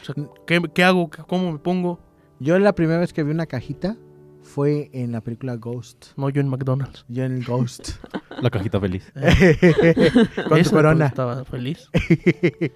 [0.00, 0.14] O sea,
[0.46, 1.10] ¿qué, qué hago?
[1.10, 2.00] ¿Qué- ¿Cómo me pongo?
[2.40, 3.98] Yo la primera vez que vi una cajita
[4.46, 6.06] fue en la película Ghost.
[6.16, 7.04] No, yo en McDonald's.
[7.08, 7.90] Yo en el Ghost.
[8.42, 9.10] La cajita feliz.
[10.48, 11.06] Con tu corona.
[11.06, 11.88] estaba feliz.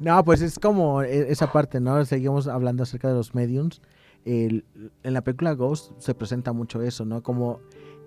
[0.00, 2.04] No, pues es como e- esa parte, ¿no?
[2.04, 3.80] Seguimos hablando acerca de los mediums.
[4.24, 4.64] El-
[5.04, 7.22] en la película Ghost se presenta mucho eso, ¿no?
[7.22, 7.60] Como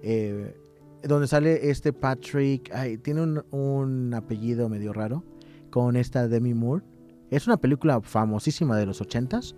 [0.03, 0.55] eh,
[1.03, 5.23] donde sale este Patrick, ay, tiene un, un apellido medio raro,
[5.69, 6.83] con esta Demi Moore.
[7.31, 9.55] Es una película famosísima de los ochentas,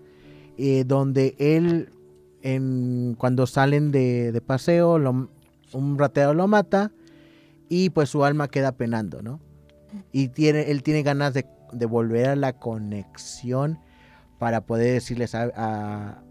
[0.60, 1.90] eh, donde él,
[3.18, 6.92] cuando salen de, paseo, un ratero lo mata
[7.70, 9.40] y pues su alma queda penando, ¿no?
[10.12, 11.46] Y él tiene ganas de,
[11.86, 13.80] volver a la conexión
[14.40, 16.24] para poder decirle a,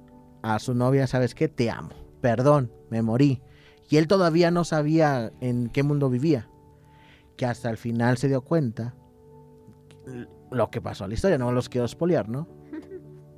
[0.43, 1.49] a, a su novia, ¿sabes qué?
[1.49, 1.91] Te amo,
[2.21, 3.43] perdón, me morí.
[3.89, 6.49] Y él todavía no sabía en qué mundo vivía.
[7.37, 8.95] Que hasta el final se dio cuenta
[10.51, 12.49] lo que pasó a la historia, no los quiero espolear, ¿no?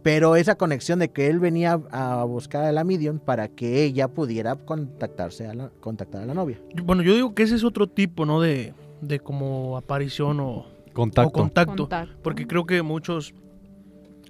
[0.08, 4.08] Pero esa conexión de que él venía a buscar a la medium para que ella
[4.08, 6.58] pudiera contactarse a la, contactar a la novia.
[6.82, 8.40] Bueno, yo digo que ese es otro tipo, ¿no?
[8.40, 11.28] De, de como aparición o, Contacto.
[11.28, 11.76] o contacto.
[11.76, 12.16] Contacto.
[12.22, 13.34] Porque creo que muchos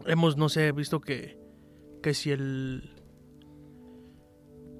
[0.04, 1.38] hemos, no sé, visto que,
[2.02, 2.90] que si el...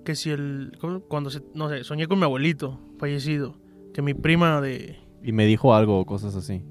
[0.04, 0.76] Que si el...
[1.06, 1.42] Cuando se...
[1.54, 3.54] No sé, soñé con mi abuelito fallecido.
[3.94, 4.98] Que mi prima de...
[5.22, 6.64] y me dijo algo o cosas así.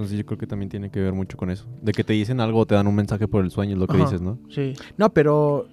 [0.00, 1.66] Entonces yo creo que también tiene que ver mucho con eso.
[1.82, 3.86] De que te dicen algo o te dan un mensaje por el sueño, es lo
[3.86, 4.04] que Ajá.
[4.04, 4.38] dices, ¿no?
[4.48, 5.68] Sí, No, pero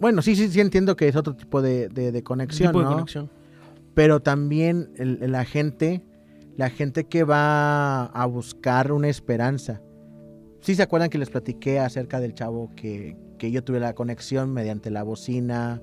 [0.00, 2.84] bueno, sí, sí, sí entiendo que es otro tipo de, de- de conexión, tipo de
[2.86, 2.90] ¿no?
[2.92, 3.30] conexión.
[3.94, 6.02] Pero también el- la gente,
[6.56, 9.82] la gente que va a buscar una esperanza.
[10.60, 14.52] Sí se acuerdan que les platiqué acerca del chavo que, que yo tuve la conexión
[14.52, 15.82] mediante la bocina,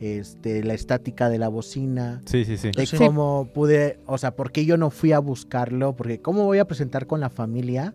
[0.00, 2.70] este, la estática de la bocina, Sí, sí, sí.
[2.76, 2.96] de Sí.
[2.96, 6.66] cómo pude, o sea, por qué yo no fui a buscarlo, porque cómo voy a
[6.66, 7.94] presentar con la familia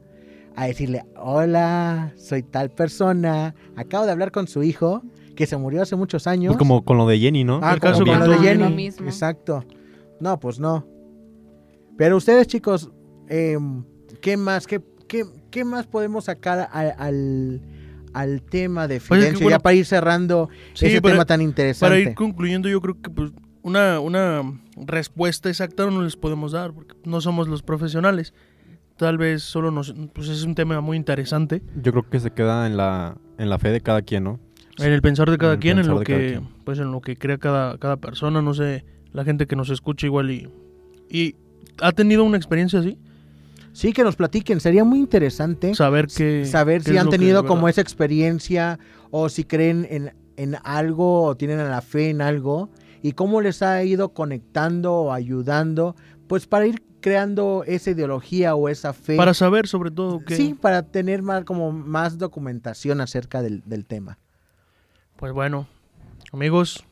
[0.56, 5.02] a decirle, hola, soy tal persona, acabo de hablar con su hijo,
[5.36, 6.54] que se murió hace muchos años.
[6.54, 7.60] Pues como con lo de Jenny, ¿no?
[7.64, 8.38] Ah, El caso como con lo de.
[8.40, 8.64] Jenny.
[8.64, 9.06] Lo mismo.
[9.08, 9.64] Exacto.
[10.20, 10.86] No, pues no.
[11.98, 12.92] Pero ustedes, chicos,
[13.30, 13.84] em,
[14.22, 14.68] ¿qué más?
[14.68, 17.62] ¿Qué, qué, qué más podemos sacar al,
[18.14, 19.44] al tema de Pues es que, Fidencio?
[19.46, 22.02] bueno, ya para ir cerrando Sí, ese para- tema tan Para interesante.
[22.02, 23.32] ir concluyendo, yo creo que pues
[23.64, 24.42] una, una
[24.76, 28.34] respuesta exacta no les podemos dar, porque no somos los profesionales.
[28.98, 29.94] Tal vez solo nos...
[30.14, 31.62] Pues es un tema muy interesante.
[31.82, 34.40] Yo creo que se queda en la, en la fe de cada quien, ¿no?
[34.78, 37.38] En el pensar de cada En quien, en lo que, pues en lo que crea
[37.38, 40.50] cada, cada persona, no sé, la gente que nos escucha igual y,
[41.10, 41.36] y
[41.82, 42.98] ha tenido una experiencia así,
[43.74, 44.60] Sí, que nos platiquen.
[44.60, 48.80] Sería muy interesante saber que saber si han tenido como esa experiencia
[49.12, 52.70] o si creen en, en algo o tienen la fe en algo
[53.02, 55.96] y cómo les ha ido conectando o ayudando,
[56.28, 59.16] pues para ir creando esa ideología o esa fe.
[59.18, 63.86] para saber sobre todo que Sí, para tener más como más documentación acerca del, del
[63.86, 64.20] tema.
[65.16, 65.68] pues bueno,
[66.32, 66.84] amigos,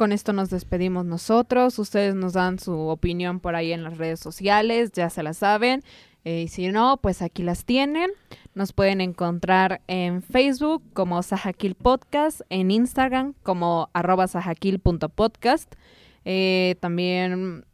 [0.00, 1.78] Con esto nos despedimos nosotros.
[1.78, 5.82] Ustedes nos dan su opinión por ahí en las redes sociales, ya se la saben.
[6.24, 8.08] Eh, y si no, pues aquí las tienen.
[8.54, 15.74] Nos pueden encontrar en Facebook como Sajakil Podcast, en Instagram como arroba sajakil.podcast.
[16.24, 17.66] Eh, también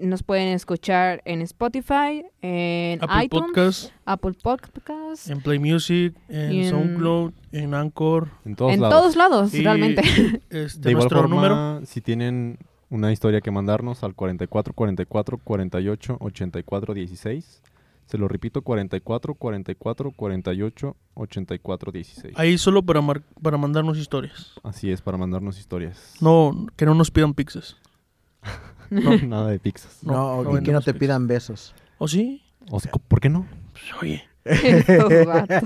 [0.00, 6.52] nos pueden escuchar en Spotify, en Apple iTunes, Podcast, Apple Podcast, en Play Music, en,
[6.52, 9.00] en- SoundCloud, en Anchor, En todos en lados.
[9.00, 10.02] todos lados, Y- realmente.
[10.50, 11.86] este, de igual forma, número.
[11.86, 12.58] si tienen
[12.90, 17.62] una historia que mandarnos al 44 44 48 84 16.
[18.06, 22.34] Se lo repito, 44 44 48 84 16.
[22.38, 24.54] Ahí solo para, mar- para mandarnos historias.
[24.62, 26.14] Así es, para mandarnos historias.
[26.22, 27.76] No, que no nos pidan pizzas.
[29.26, 29.98] Nada de pizzas.
[30.02, 30.98] No, No, no y que no te pizza.
[31.00, 31.74] pidan besos.
[31.98, 32.42] ¿O sí?
[32.70, 33.46] O sea, ¿Por qué no?
[33.72, 35.62] Pues, oye, Estos vatos.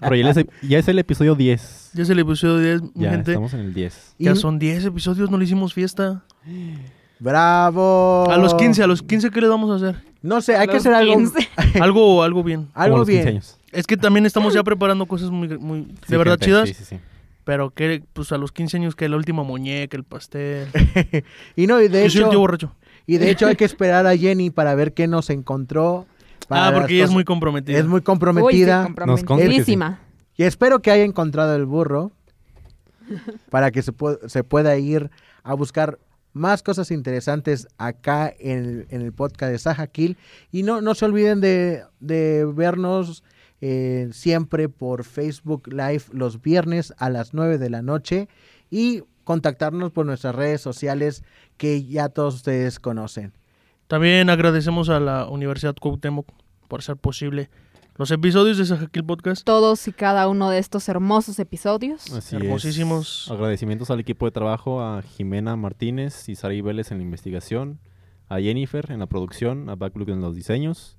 [0.00, 1.90] Pero ya es, ya es el episodio 10.
[1.94, 3.32] ya es el episodio 10, mi Ya gente.
[3.32, 4.14] estamos en el 10.
[4.18, 6.22] Ya Y- son 10 episodios, no le hicimos fiesta.
[7.20, 8.26] ¡Bravo!
[8.30, 10.02] A los 15, a los 15, ¿qué le vamos a hacer?
[10.20, 11.48] No sé, hay que hacer algo, 15.
[11.80, 12.66] Algo, algo bien.
[12.72, 13.34] Como algo los 15 bien.
[13.36, 13.58] años.
[13.72, 16.68] Es que también estamos ya preparando cosas muy, muy de Sí, verdad gente, chidas.
[16.68, 16.96] Sí, sí, sí.
[17.44, 20.68] Pero que, pues a los 15 años, que la última muñeca, el pastel.
[21.56, 22.72] Y no, y de hecho, borracho.
[23.06, 26.06] y de hecho hay que esperar a Jenny para ver qué nos encontró.
[26.48, 27.78] para Ah, porque ella es muy comprometida.
[27.78, 28.84] es muy Uy, sí, comprometida.
[28.84, 30.00] comprometidísima.
[30.36, 32.10] Y espero que haya encontrado el burro
[33.50, 35.10] para que se, pu- se pueda ir
[35.42, 35.98] a buscar
[36.32, 40.16] más cosas interesantes acá en el, en el podcast de Saja Kill.
[40.50, 43.22] Y no, no se olviden de, de vernos
[43.66, 48.28] eh, siempre por Facebook Live los viernes a las 9 de la noche
[48.70, 51.24] y contactarnos por nuestras redes sociales
[51.56, 53.32] que ya todos ustedes conocen.
[53.86, 56.28] También agradecemos a la Universidad Cuauhtémoc
[56.68, 57.48] por hacer posible
[57.96, 59.46] los episodios de Sajaquil Podcast.
[59.46, 62.12] Todos y cada uno de estos hermosos episodios.
[62.12, 63.22] Así Hermosísimos.
[63.24, 63.30] es.
[63.30, 67.80] Agradecimientos al equipo de trabajo, a Jimena Martínez y Sari Vélez en la investigación,
[68.28, 70.98] a Jennifer en la producción, a Backlook en los diseños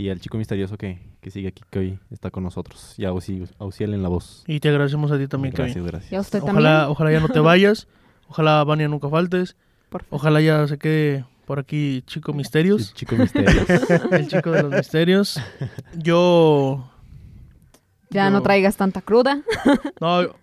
[0.00, 2.94] y al chico misterioso que, que sigue aquí, que hoy está con nosotros.
[2.98, 4.44] Y a Ausi- Auxiel en la voz.
[4.46, 5.88] Y te agradecemos a ti también, gracias, Kevin.
[5.88, 6.12] gracias.
[6.12, 6.90] Y a usted Ojalá, también.
[6.92, 7.88] ojalá ya no te vayas.
[8.28, 9.56] Ojalá, Vania, nunca faltes.
[9.88, 10.20] por favor.
[10.20, 12.88] Ojalá ya se quede por aquí Chico Misterios.
[12.90, 14.08] El chico misterioso.
[14.12, 15.40] El chico de los misterios.
[15.96, 16.90] Yo.
[18.10, 19.42] Ya no traigas tanta cruda.
[20.00, 20.34] No,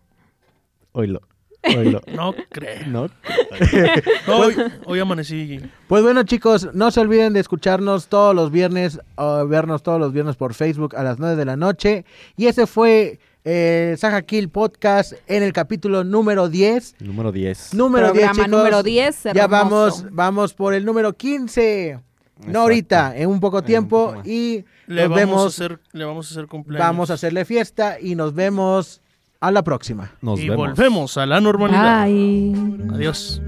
[0.92, 1.22] Oilo.
[1.78, 2.02] Oilo.
[2.16, 2.86] no creo.
[2.88, 3.10] ¿No?
[4.28, 4.56] No, hoy,
[4.86, 5.60] hoy amanecí.
[5.88, 10.12] Pues bueno, chicos, no se olviden de escucharnos todos los viernes, o vernos todos los
[10.12, 12.06] viernes por Facebook a las 9 de la noche.
[12.36, 16.96] Y ese fue eh, Saja Kill Podcast en el capítulo número 10.
[17.00, 17.74] Número 10.
[17.76, 18.50] Número 10, Programa chicos.
[18.60, 19.24] número 10.
[19.34, 21.90] Ya vamos, vamos por el número 15.
[21.90, 22.06] Exacto.
[22.52, 24.08] No ahorita, en un poco En un tiempo.
[24.16, 26.86] poco y Le nos vamos, a vemos, hacer, le vamos a hacer cumpleaños.
[26.88, 29.02] vamos a hacerle fiesta y nos vemos
[29.40, 30.12] a la próxima.
[30.22, 30.68] Nos y vemos.
[30.68, 32.06] volvemos a la normalidad.
[32.06, 32.54] Bye.
[32.94, 33.42] Adiós.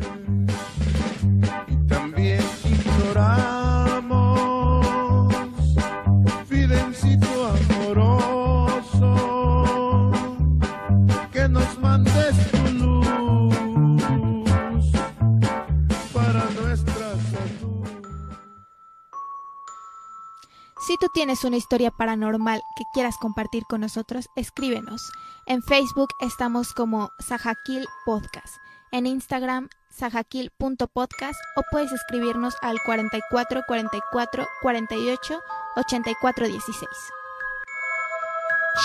[20.87, 25.11] Si tú tienes una historia paranormal que quieras compartir con nosotros, escríbenos.
[25.45, 28.55] En Facebook estamos como Sajakil Podcast.
[28.93, 35.41] En Instagram, sajakil.podcast o puedes escribirnos al 44 44 48
[35.75, 36.89] 84 16.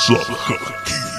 [0.08, 1.11] Sajakil.